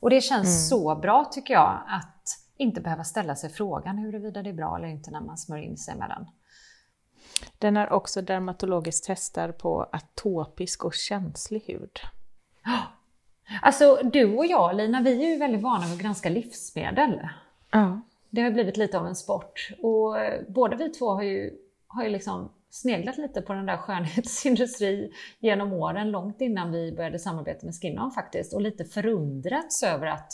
Och 0.00 0.10
det 0.10 0.20
känns 0.20 0.72
mm. 0.72 0.80
så 0.80 0.96
bra 0.96 1.24
tycker 1.24 1.54
jag 1.54 1.82
att 1.88 2.47
inte 2.58 2.80
behöva 2.80 3.04
ställa 3.04 3.36
sig 3.36 3.50
frågan 3.50 3.98
huruvida 3.98 4.42
det 4.42 4.50
är 4.50 4.54
bra 4.54 4.76
eller 4.76 4.88
inte 4.88 5.10
när 5.10 5.20
man 5.20 5.38
smörjer 5.38 5.64
in 5.64 5.76
sig 5.76 5.96
med 5.96 6.08
den. 6.08 6.26
Den 7.58 7.76
är 7.76 7.92
också 7.92 8.22
dermatologiskt 8.22 9.04
testad 9.04 9.58
på 9.58 9.88
atopisk 9.92 10.84
och 10.84 10.94
känslig 10.94 11.64
hud. 11.66 12.00
Alltså 13.62 14.00
du 14.02 14.36
och 14.36 14.46
jag 14.46 14.76
Lina, 14.76 15.00
vi 15.00 15.24
är 15.24 15.28
ju 15.28 15.36
väldigt 15.36 15.62
vana 15.62 15.84
vid 15.84 15.94
att 15.94 16.00
granska 16.00 16.28
livsmedel. 16.28 17.28
Ja. 17.70 18.00
Det 18.30 18.42
har 18.42 18.50
blivit 18.50 18.76
lite 18.76 18.98
av 18.98 19.06
en 19.06 19.16
sport. 19.16 19.68
Och 19.82 20.16
båda 20.48 20.76
vi 20.76 20.88
två 20.88 21.10
har 21.10 21.22
ju, 21.22 21.50
har 21.86 22.04
ju 22.04 22.10
liksom 22.10 22.52
sneglat 22.70 23.18
lite 23.18 23.42
på 23.42 23.52
den 23.52 23.66
där 23.66 23.76
skönhetsindustri 23.76 25.12
genom 25.38 25.72
åren, 25.72 26.10
långt 26.10 26.40
innan 26.40 26.72
vi 26.72 26.92
började 26.92 27.18
samarbeta 27.18 27.66
med 27.66 27.74
Skinon 27.74 28.10
faktiskt. 28.10 28.54
Och 28.54 28.60
lite 28.60 28.84
förundrats 28.84 29.82
över 29.82 30.06
att 30.06 30.32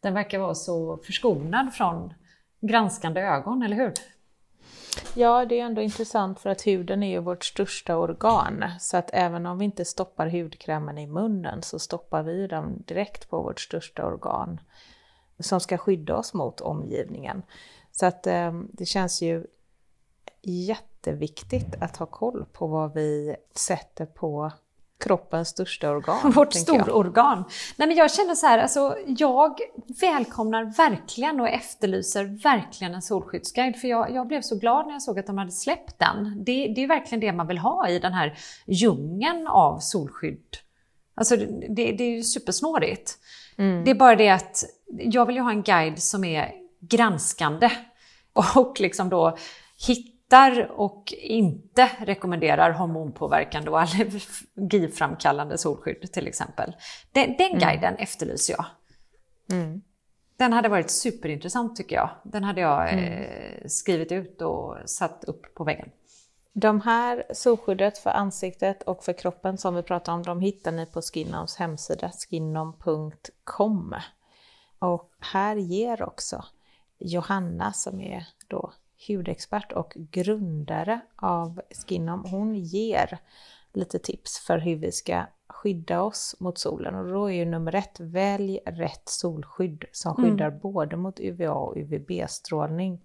den 0.00 0.14
verkar 0.14 0.38
vara 0.38 0.54
så 0.54 0.96
förskonad 0.96 1.74
från 1.74 2.14
granskande 2.60 3.20
ögon, 3.20 3.62
eller 3.62 3.76
hur? 3.76 3.92
Ja, 5.14 5.44
det 5.44 5.60
är 5.60 5.64
ändå 5.64 5.82
intressant 5.82 6.40
för 6.40 6.50
att 6.50 6.66
huden 6.66 7.02
är 7.02 7.10
ju 7.10 7.18
vårt 7.18 7.44
största 7.44 7.96
organ. 7.96 8.64
Så 8.80 8.96
att 8.96 9.10
även 9.12 9.46
om 9.46 9.58
vi 9.58 9.64
inte 9.64 9.84
stoppar 9.84 10.26
hudkrämen 10.26 10.98
i 10.98 11.06
munnen 11.06 11.62
så 11.62 11.78
stoppar 11.78 12.22
vi 12.22 12.46
den 12.46 12.82
direkt 12.86 13.30
på 13.30 13.42
vårt 13.42 13.60
största 13.60 14.06
organ 14.06 14.60
som 15.38 15.60
ska 15.60 15.78
skydda 15.78 16.16
oss 16.16 16.34
mot 16.34 16.60
omgivningen. 16.60 17.42
Så 17.92 18.06
att 18.06 18.26
eh, 18.26 18.52
det 18.72 18.86
känns 18.86 19.22
ju 19.22 19.46
jätteviktigt 20.42 21.82
att 21.82 21.96
ha 21.96 22.06
koll 22.06 22.44
på 22.52 22.66
vad 22.66 22.94
vi 22.94 23.36
sätter 23.54 24.06
på 24.06 24.52
kroppens 25.00 25.48
största 25.48 25.90
organ. 25.90 26.30
Vårt 26.34 26.52
stororgan. 26.52 27.44
Nej 27.76 27.88
men 27.88 27.96
jag 27.96 28.12
känner 28.12 28.34
så 28.34 28.46
här, 28.46 28.58
alltså, 28.58 28.96
jag 29.06 29.58
välkomnar 30.00 30.64
verkligen 30.64 31.40
och 31.40 31.48
efterlyser 31.48 32.24
verkligen 32.42 32.94
en 32.94 33.02
solskyddsguide. 33.02 33.76
För 33.76 33.88
jag, 33.88 34.10
jag 34.10 34.26
blev 34.26 34.42
så 34.42 34.56
glad 34.56 34.86
när 34.86 34.92
jag 34.92 35.02
såg 35.02 35.18
att 35.18 35.26
de 35.26 35.38
hade 35.38 35.52
släppt 35.52 35.98
den. 35.98 36.44
Det, 36.44 36.72
det 36.74 36.82
är 36.82 36.88
verkligen 36.88 37.20
det 37.20 37.32
man 37.32 37.46
vill 37.46 37.58
ha 37.58 37.88
i 37.88 37.98
den 37.98 38.12
här 38.12 38.38
djungeln 38.66 39.46
av 39.46 39.78
solskydd. 39.78 40.56
Alltså 41.14 41.36
det, 41.36 41.92
det 41.92 42.04
är 42.04 42.16
ju 42.16 42.22
supersnårigt. 42.22 43.18
Mm. 43.58 43.84
Det 43.84 43.90
är 43.90 43.94
bara 43.94 44.16
det 44.16 44.28
att 44.28 44.64
jag 44.88 45.26
vill 45.26 45.36
ju 45.36 45.42
ha 45.42 45.50
en 45.50 45.62
guide 45.62 46.02
som 46.02 46.24
är 46.24 46.52
granskande 46.80 47.70
och 48.32 48.80
liksom 48.80 49.08
då 49.08 49.36
hitta 49.86 50.09
hittar 50.30 50.70
och 50.70 51.14
inte 51.18 51.90
rekommenderar 51.98 52.70
hormonpåverkande 52.70 53.70
och 53.70 53.80
allergiframkallande 53.80 55.58
solskydd 55.58 56.12
till 56.12 56.26
exempel. 56.26 56.76
Den, 57.12 57.36
den 57.38 57.46
mm. 57.46 57.58
guiden 57.58 57.96
efterlyser 57.96 58.54
jag. 58.54 58.66
Mm. 59.58 59.82
Den 60.36 60.52
hade 60.52 60.68
varit 60.68 60.90
superintressant 60.90 61.76
tycker 61.76 61.96
jag. 61.96 62.10
Den 62.24 62.44
hade 62.44 62.60
jag 62.60 62.92
Mm. 62.92 63.04
eh, 63.04 63.66
skrivit 63.66 64.12
ut 64.12 64.42
och 64.42 64.76
satt 64.86 65.24
upp 65.24 65.54
på 65.54 65.64
väggen. 65.64 65.90
De 66.52 66.80
här 66.80 67.24
solskyddet 67.32 67.98
för 67.98 68.10
ansiktet 68.10 68.82
och 68.82 69.04
för 69.04 69.12
kroppen 69.12 69.58
som 69.58 69.74
vi 69.74 69.82
pratar 69.82 70.12
om, 70.12 70.22
de 70.22 70.40
hittar 70.40 70.72
ni 70.72 70.86
på 70.86 71.02
Skinnoms 71.02 71.56
hemsida, 71.56 72.10
skinnom.com. 72.10 73.94
Och 74.78 75.10
här 75.32 75.56
ger 75.56 76.02
också 76.02 76.44
Johanna, 76.98 77.72
som 77.72 78.00
är 78.00 78.26
då 78.48 78.72
hudexpert 79.08 79.72
och 79.72 79.92
grundare 79.96 81.00
av 81.16 81.60
Skinnom, 81.86 82.24
hon 82.24 82.54
ger 82.54 83.18
lite 83.72 83.98
tips 83.98 84.38
för 84.38 84.58
hur 84.58 84.76
vi 84.76 84.92
ska 84.92 85.24
skydda 85.48 86.02
oss 86.02 86.36
mot 86.40 86.58
solen. 86.58 86.94
Och 86.94 87.08
då 87.08 87.30
är 87.30 87.34
ju 87.34 87.44
nummer 87.44 87.74
ett, 87.74 88.00
välj 88.00 88.60
rätt 88.66 89.08
solskydd 89.08 89.84
som 89.92 90.14
skyddar 90.14 90.50
både 90.50 90.96
mot 90.96 91.20
UVA 91.20 91.52
och 91.52 91.76
UVB-strålning 91.76 93.00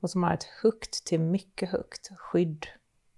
och 0.00 0.10
som 0.10 0.22
har 0.22 0.34
ett 0.34 0.48
högt 0.62 1.04
till 1.04 1.20
mycket 1.20 1.70
högt 1.70 2.10
skydd. 2.16 2.66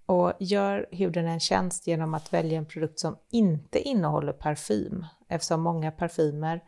Och 0.05 0.33
gör 0.39 0.87
huden 0.91 1.27
en 1.27 1.39
tjänst 1.39 1.87
genom 1.87 2.13
att 2.13 2.33
välja 2.33 2.57
en 2.57 2.65
produkt 2.65 2.99
som 2.99 3.17
inte 3.29 3.79
innehåller 3.79 4.33
parfym 4.33 5.05
eftersom 5.27 5.61
många 5.61 5.91
parfymer 5.91 6.63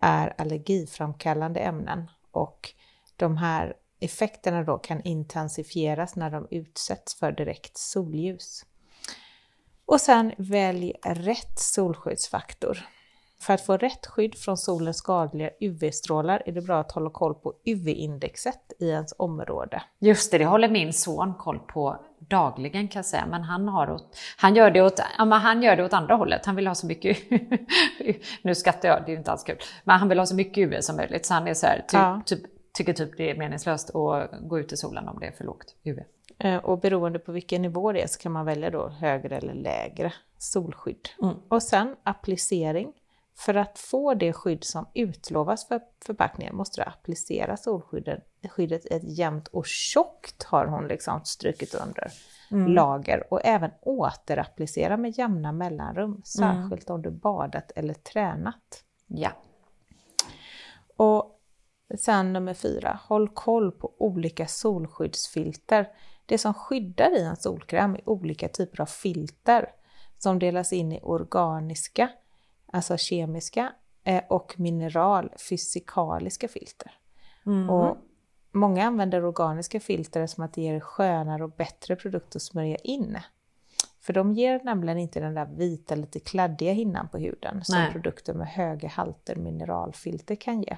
är 0.00 0.34
allergiframkallande 0.38 1.60
ämnen 1.60 2.10
och 2.30 2.70
de 3.16 3.36
här 3.36 3.74
effekterna 4.00 4.62
då 4.62 4.78
kan 4.78 5.02
intensifieras 5.02 6.16
när 6.16 6.30
de 6.30 6.46
utsätts 6.50 7.14
för 7.14 7.32
direkt 7.32 7.76
solljus. 7.76 8.64
Och 9.86 10.00
sen 10.00 10.32
välj 10.38 10.92
rätt 11.04 11.58
solskyddsfaktor. 11.58 12.78
För 13.40 13.54
att 13.54 13.66
få 13.66 13.76
rätt 13.76 14.06
skydd 14.06 14.34
från 14.34 14.56
solens 14.56 14.96
skadliga 14.96 15.50
UV-strålar 15.60 16.42
är 16.46 16.52
det 16.52 16.60
bra 16.60 16.80
att 16.80 16.92
hålla 16.92 17.10
koll 17.10 17.34
på 17.34 17.54
UV-indexet 17.64 18.72
i 18.78 18.88
ens 18.88 19.14
område. 19.18 19.82
Just 19.98 20.30
det, 20.32 20.38
det 20.38 20.44
håller 20.44 20.68
min 20.68 20.92
son 20.92 21.34
koll 21.34 21.58
på 21.58 22.04
dagligen 22.18 22.88
kan 22.88 22.98
jag 22.98 23.06
säga. 23.06 23.26
Men 23.26 23.42
han, 23.42 23.68
har 23.68 23.90
åt, 23.90 24.16
han, 24.36 24.56
gör 24.56 24.70
det 24.70 24.82
åt, 24.82 25.00
ja, 25.18 25.24
han 25.24 25.62
gör 25.62 25.76
det 25.76 25.84
åt 25.84 25.92
andra 25.92 26.14
hållet. 26.14 26.46
Han 26.46 26.56
vill 26.56 26.66
ha 26.66 26.74
så 26.74 26.86
mycket... 26.86 27.18
nu 28.42 28.54
skrattar 28.54 28.88
jag, 28.88 29.02
det 29.06 29.12
är 29.12 29.16
inte 29.16 29.32
alls 29.32 29.44
kul. 29.44 29.58
Men 29.84 29.98
han 29.98 30.08
vill 30.08 30.18
ha 30.18 30.26
så 30.26 30.34
mycket 30.34 30.58
UV 30.58 30.80
som 30.80 30.96
möjligt. 30.96 31.26
Så 31.26 31.34
han 31.34 31.48
är 31.48 31.54
så 31.54 31.66
här, 31.66 31.76
typ, 31.76 31.92
Ja. 31.92 32.22
typ, 32.26 32.40
tycker 32.74 32.92
typ 32.92 33.16
det 33.16 33.30
är 33.30 33.36
meningslöst 33.38 33.94
att 33.94 34.30
gå 34.40 34.58
ut 34.58 34.72
i 34.72 34.76
solen 34.76 35.08
om 35.08 35.18
det 35.20 35.26
är 35.26 35.32
för 35.32 35.44
lågt 35.44 35.74
UV. 35.84 35.98
Eh, 36.38 36.56
Och 36.56 36.80
beroende 36.80 37.18
på 37.18 37.32
vilken 37.32 37.62
nivå 37.62 37.92
det 37.92 38.02
är 38.02 38.06
så 38.06 38.18
kan 38.18 38.32
man 38.32 38.46
välja 38.46 38.70
då 38.70 38.88
högre 38.88 39.36
eller 39.36 39.54
lägre 39.54 40.12
solskydd. 40.38 41.08
Och 41.48 41.62
sen 41.62 41.96
applicering. 42.02 42.92
För 43.36 43.54
att 43.54 43.78
få 43.78 44.14
det 44.14 44.32
skydd 44.32 44.64
som 44.64 44.86
utlovas 44.94 45.68
för 45.68 45.80
förpackningen 46.04 46.56
måste 46.56 46.80
du 46.80 46.84
applicera 46.84 47.56
solskyddet 47.56 48.24
skyddet 48.48 48.86
jämnt 49.02 49.48
och 49.48 49.66
tjockt 49.66 50.42
har 50.42 50.66
hon 50.66 50.88
liksom 50.88 51.20
strukit 51.24 51.74
under 51.74 52.12
lager 52.68 53.32
och 53.32 53.40
även 53.44 53.70
återapplicera 53.80 54.96
med 54.96 55.18
jämna 55.18 55.52
mellanrum, 55.52 56.22
särskilt 56.24 56.90
om 56.90 57.02
du 57.02 57.10
badat 57.10 57.72
eller 57.76 57.94
tränat. 57.94 58.84
Ja. 59.06 59.30
Och 60.96 61.33
sen 61.98 62.32
nummer 62.32 62.54
fyra, 62.54 62.98
håll 63.02 63.28
koll 63.28 63.72
på 63.72 63.94
olika 63.98 64.46
solskyddsfilter. 64.46 65.88
Det 66.26 66.38
som 66.38 66.54
skyddar 66.54 67.16
i 67.18 67.22
en 67.22 67.36
solkräm 67.36 67.94
är 67.94 68.08
olika 68.08 68.48
typer 68.48 68.80
av 68.80 68.86
filter 68.86 69.68
som 70.18 70.38
delas 70.38 70.72
in 70.72 70.92
i 70.92 71.00
organiska, 71.02 72.10
alltså 72.66 72.96
kemiska, 72.96 73.72
eh, 74.04 74.22
och 74.28 74.54
mineral, 74.60 75.32
fysikaliska 75.48 76.48
filter. 76.48 76.92
Och 77.70 77.96
många 78.52 78.84
använder 78.84 79.24
organiska 79.24 79.80
filter 79.80 80.26
som 80.26 80.44
att 80.44 80.54
det 80.54 80.62
ger 80.62 80.80
skönare 80.80 81.44
och 81.44 81.50
bättre 81.50 81.96
produkt 81.96 82.36
att 82.36 82.42
smörja 82.42 82.76
in. 82.76 83.18
För 84.00 84.12
de 84.12 84.32
ger 84.32 84.60
nämligen 84.64 84.98
inte 84.98 85.20
den 85.20 85.34
där 85.34 85.46
vita, 85.46 85.94
lite 85.94 86.20
kladdiga 86.20 86.72
hinnan 86.72 87.08
på 87.08 87.18
huden 87.18 87.64
som 87.64 87.78
Nej. 87.78 87.92
produkter 87.92 88.34
med 88.34 88.46
höga 88.46 88.88
halter 88.88 89.36
mineralfilter 89.36 90.34
kan 90.34 90.62
ge. 90.62 90.76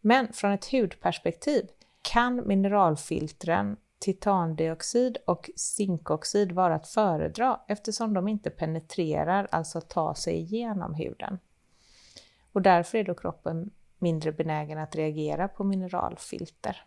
Men 0.00 0.32
från 0.32 0.52
ett 0.52 0.72
hudperspektiv 0.72 1.68
kan 2.02 2.48
mineralfiltren 2.48 3.76
titandioxid 3.98 5.16
och 5.26 5.50
zinkoxid 5.56 6.52
vara 6.52 6.74
att 6.74 6.88
föredra 6.88 7.60
eftersom 7.68 8.14
de 8.14 8.28
inte 8.28 8.50
penetrerar, 8.50 9.48
alltså 9.50 9.80
tar 9.80 10.14
sig 10.14 10.34
igenom 10.34 10.94
huden. 10.94 11.38
Och 12.52 12.62
därför 12.62 12.98
är 12.98 13.04
då 13.04 13.14
kroppen 13.14 13.70
mindre 13.98 14.32
benägen 14.32 14.78
att 14.78 14.96
reagera 14.96 15.48
på 15.48 15.64
mineralfilter. 15.64 16.84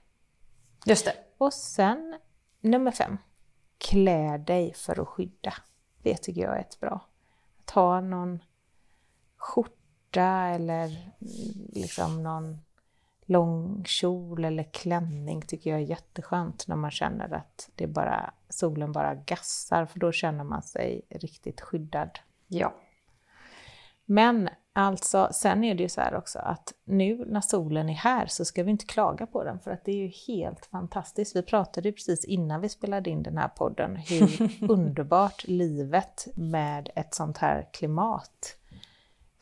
Just 0.86 1.06
det. 1.06 1.14
Och 1.38 1.54
sen 1.54 2.20
nummer 2.62 2.92
fem. 2.92 3.18
Klä 3.78 4.38
dig 4.38 4.74
för 4.74 5.02
att 5.02 5.08
skydda. 5.08 5.54
Det 6.04 6.18
tycker 6.18 6.42
jag 6.42 6.58
är 6.58 6.62
ett 6.62 6.80
bra. 6.80 7.10
Att 7.60 7.70
ha 7.70 8.02
någon 8.02 8.44
skjorta 9.38 10.26
eller 10.26 10.86
mm, 10.86 11.70
liksom 11.74 12.24
någon 12.24 12.58
lång 13.32 13.84
kjol 13.86 14.46
eller 14.46 14.64
klänning 14.64 15.42
tycker 15.42 15.70
jag 15.70 15.80
är 15.80 15.86
jätteskönt 15.86 16.68
när 16.68 16.76
man 16.76 16.92
känner 16.92 17.34
att 17.34 17.70
det 17.76 17.88
bara, 17.88 18.34
solen 18.50 18.92
bara 18.92 19.16
gassar 19.16 19.86
för 19.86 20.00
då 20.00 20.12
känner 20.12 20.44
man 20.44 20.64
sig 20.64 21.02
riktigt 21.10 21.62
skyddad. 21.62 22.20
Ja. 22.48 22.74
Men 24.06 24.50
alltså, 24.74 25.30
sen 25.32 25.64
är 25.64 25.76
det 25.76 25.84
ju 25.84 25.90
så 25.90 26.02
här 26.02 26.16
också 26.16 26.40
att 26.40 26.74
nu 26.84 27.26
när 27.28 27.42
solen 27.42 27.90
är 27.90 27.94
här 27.94 28.26
så 28.26 28.46
ska 28.46 28.64
vi 28.64 28.72
inte 28.72 28.86
klaga 28.86 29.26
på 29.26 29.44
den 29.44 29.60
för 29.60 29.72
att 29.72 29.86
det 29.86 29.92
är 29.92 29.96
ju 29.96 30.12
helt 30.28 30.66
fantastiskt. 30.66 31.36
Vi 31.36 31.44
pratade 31.44 31.90
ju 31.90 31.94
precis 31.94 32.26
innan 32.26 32.62
vi 32.62 32.70
spelade 32.70 33.10
in 33.10 33.24
den 33.24 33.38
här 33.38 33.48
podden 33.48 33.96
hur 33.96 34.52
underbart 34.72 35.44
livet 35.48 36.28
med 36.36 36.90
ett 36.96 37.16
sånt 37.16 37.38
här 37.38 37.68
klimat 37.74 38.58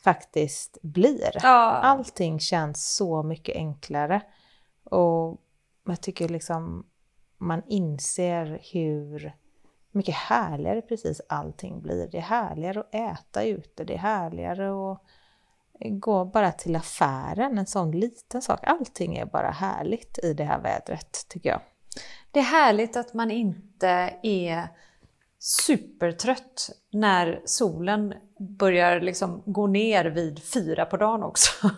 faktiskt 0.03 0.77
blir. 0.81 1.31
Ja. 1.33 1.71
Allting 1.71 2.39
känns 2.39 2.95
så 2.95 3.23
mycket 3.23 3.55
enklare 3.55 4.21
och 4.83 5.41
jag 5.85 6.01
tycker 6.01 6.29
liksom 6.29 6.85
man 7.37 7.61
inser 7.67 8.61
hur 8.73 9.35
mycket 9.91 10.15
härligare 10.15 10.81
precis 10.81 11.21
allting 11.29 11.81
blir. 11.81 12.07
Det 12.07 12.17
är 12.17 12.21
härligare 12.21 12.79
att 12.79 12.95
äta 12.95 13.43
ute, 13.43 13.83
det 13.83 13.93
är 13.93 13.97
härligare 13.97 14.91
att 14.91 15.01
gå 15.79 16.25
bara 16.25 16.51
till 16.51 16.75
affären, 16.75 17.57
en 17.57 17.65
sån 17.65 17.91
liten 17.91 18.41
sak. 18.41 18.59
Allting 18.63 19.17
är 19.17 19.25
bara 19.25 19.51
härligt 19.51 20.19
i 20.23 20.33
det 20.33 20.43
här 20.43 20.61
vädret 20.61 21.25
tycker 21.29 21.49
jag. 21.49 21.61
Det 22.31 22.39
är 22.39 22.43
härligt 22.43 22.97
att 22.97 23.13
man 23.13 23.31
inte 23.31 24.13
är 24.23 24.67
supertrött 25.39 26.69
när 26.91 27.41
solen 27.45 28.13
börjar 28.39 29.01
liksom 29.01 29.43
gå 29.45 29.67
ner 29.67 30.05
vid 30.05 30.43
fyra 30.43 30.85
på 30.85 30.97
dagen 30.97 31.23
också. 31.23 31.51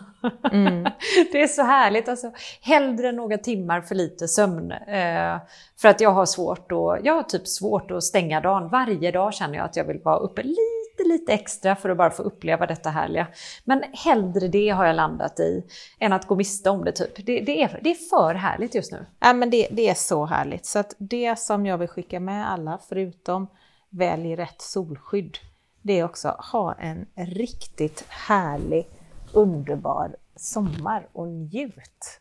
Det 1.32 1.42
är 1.42 1.46
så 1.46 1.62
härligt. 1.62 2.08
Alltså, 2.08 2.32
hellre 2.60 3.12
några 3.12 3.38
timmar 3.38 3.80
för 3.80 3.94
lite 3.94 4.28
sömn. 4.28 4.72
Eh, 4.72 5.36
för 5.80 5.88
att 5.88 6.00
jag 6.00 6.10
har 6.10 6.26
svårt 6.26 6.72
att, 6.72 7.04
jag 7.04 7.14
har 7.14 7.22
typ 7.22 7.48
svårt 7.48 7.90
att 7.90 8.04
stänga 8.04 8.40
dagen. 8.40 8.68
Varje 8.68 9.10
dag 9.10 9.34
känner 9.34 9.54
jag 9.54 9.64
att 9.64 9.76
jag 9.76 9.84
vill 9.84 9.98
vara 9.98 10.16
uppe 10.16 10.42
lite, 10.42 10.60
lite 11.08 11.32
extra 11.32 11.76
för 11.76 11.90
att 11.90 11.96
bara 11.96 12.10
få 12.10 12.22
uppleva 12.22 12.66
detta 12.66 12.90
härliga. 12.90 13.26
Men 13.64 13.82
hellre 13.92 14.48
det 14.48 14.68
har 14.68 14.86
jag 14.86 14.96
landat 14.96 15.40
i 15.40 15.64
än 15.98 16.12
att 16.12 16.26
gå 16.26 16.36
miste 16.36 16.70
om 16.70 16.84
det 16.84 16.92
typ. 16.92 17.26
Det, 17.26 17.40
det, 17.40 17.62
är, 17.62 17.80
det 17.82 17.90
är 17.90 17.94
för 17.94 18.34
härligt 18.34 18.74
just 18.74 18.92
nu. 18.92 19.06
Ja, 19.20 19.32
men 19.32 19.50
det, 19.50 19.68
det 19.70 19.88
är 19.88 19.94
så 19.94 20.26
härligt. 20.26 20.66
Så 20.66 20.78
att 20.78 20.94
det 20.98 21.38
som 21.38 21.66
jag 21.66 21.78
vill 21.78 21.88
skicka 21.88 22.20
med 22.20 22.50
alla, 22.50 22.78
förutom 22.88 23.46
välj 23.90 24.36
rätt 24.36 24.60
solskydd, 24.60 25.38
det 25.82 25.98
är 25.98 26.04
också 26.04 26.28
ha 26.52 26.74
en 26.74 27.06
riktigt 27.14 28.04
härlig, 28.08 28.88
underbar 29.32 30.16
sommar 30.36 31.08
och 31.12 31.28
njut 31.28 32.20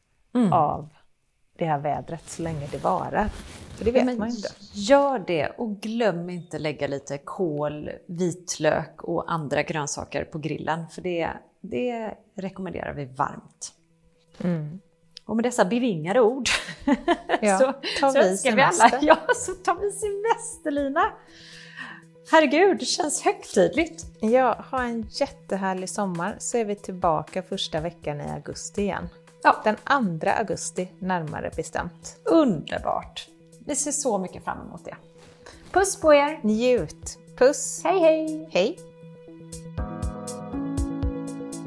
av 0.51 0.89
det 1.57 1.65
här 1.65 1.79
vädret 1.79 2.29
så 2.29 2.41
länge 2.41 2.67
det 2.71 2.83
varar. 2.83 3.29
För 3.81 3.85
det 3.85 3.91
vet 3.91 4.05
Men 4.05 4.17
man 4.17 4.29
inte. 4.29 4.49
Gör 4.73 5.19
det 5.19 5.47
och 5.47 5.81
glöm 5.81 6.29
inte 6.29 6.59
lägga 6.59 6.87
lite 6.87 7.17
kål, 7.17 7.89
vitlök 8.05 9.03
och 9.03 9.31
andra 9.31 9.63
grönsaker 9.63 10.23
på 10.23 10.39
grillen. 10.39 10.87
För 10.87 11.01
det, 11.01 11.29
det 11.61 12.17
rekommenderar 12.35 12.93
vi 12.93 13.05
varmt. 13.05 13.73
Och 15.25 15.35
med 15.35 15.45
dessa 15.45 15.65
bevingade 15.65 16.21
ord 16.21 16.49
Ja, 17.41 17.57
så, 17.57 17.73
tar 17.99 18.11
så 18.11 18.19
vi 18.19 18.27
önskar 18.27 18.55
vi 18.55 18.61
alla, 18.61 18.91
ja, 19.01 19.17
så 19.35 19.51
tar 19.51 19.75
vi 19.75 19.91
semester 19.91 20.71
Lina. 20.71 21.13
Herregud, 22.31 22.79
det 22.79 22.85
känns 22.85 23.21
högtidligt. 23.21 24.05
Ja, 24.21 24.65
ha 24.71 24.83
en 24.83 25.07
jättehärlig 25.09 25.89
sommar 25.89 26.35
så 26.39 26.57
är 26.57 26.65
vi 26.65 26.75
tillbaka 26.75 27.43
första 27.43 27.79
veckan 27.79 28.21
i 28.21 28.29
augusti 28.29 28.81
igen. 28.81 29.09
Ja. 29.43 29.61
Den 29.63 30.19
2 30.19 30.29
augusti 30.29 30.91
närmare 30.99 31.51
bestämt. 31.55 32.17
Underbart. 32.25 33.27
Vi 33.71 33.75
ser 33.75 33.91
så 33.91 34.17
mycket 34.17 34.43
fram 34.43 34.67
emot 34.67 34.85
det. 34.85 34.95
Puss 35.71 35.95
på 35.95 36.13
er! 36.13 36.39
Njut! 36.43 37.19
Puss! 37.37 37.81
Hej 37.83 37.99
hej! 37.99 38.47
Hej! 38.51 38.79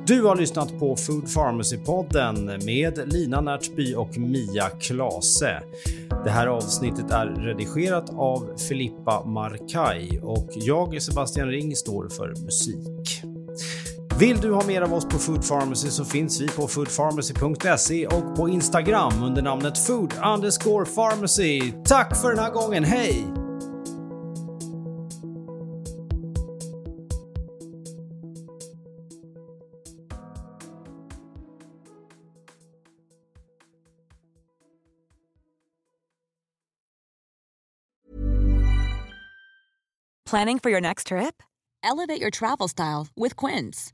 Du 0.07 0.25
har 0.25 0.37
lyssnat 0.37 0.79
på 0.79 0.97
Food 0.97 1.25
Pharmacy-podden 1.25 2.65
med 2.65 3.13
Lina 3.13 3.41
Närtby 3.41 3.95
och 3.95 4.19
Mia 4.19 4.69
Klase. 4.69 5.63
Det 6.25 6.31
här 6.31 6.47
avsnittet 6.47 7.11
är 7.11 7.27
redigerat 7.27 8.11
av 8.11 8.57
Filippa 8.69 9.25
Markaj 9.25 10.21
och 10.23 10.49
jag, 10.55 11.03
Sebastian 11.03 11.49
Ring, 11.49 11.77
står 11.77 12.09
för 12.09 12.45
musik. 12.45 13.34
Vill 14.19 14.41
du 14.41 14.53
ha 14.53 14.65
mer 14.67 14.83
av 14.83 14.95
oss 14.95 15.05
på 15.05 15.19
Food 15.19 15.49
Pharmacy 15.49 15.91
så 15.91 16.05
finns 16.05 16.41
vi 16.41 16.49
på 16.49 16.69
foodpharmacy.se 16.69 18.07
och 18.07 18.37
på 18.37 18.49
Instagram 18.49 19.23
under 19.23 19.43
namnet 19.43 19.87
food 19.87 20.15
underscore 20.37 20.87
pharmacy. 20.87 21.73
Tack 21.85 22.21
för 22.21 22.29
den 22.29 22.39
här 22.39 22.51
gången, 22.51 22.85
hej! 22.85 23.27
Planning 40.31 40.59
for 40.61 40.71
your 40.71 40.81
next 40.81 41.07
trip? 41.07 41.43
Elevate 41.83 42.21
your 42.21 42.31
travel 42.31 42.69
style 42.69 43.09
with 43.15 43.37
Quince. 43.37 43.94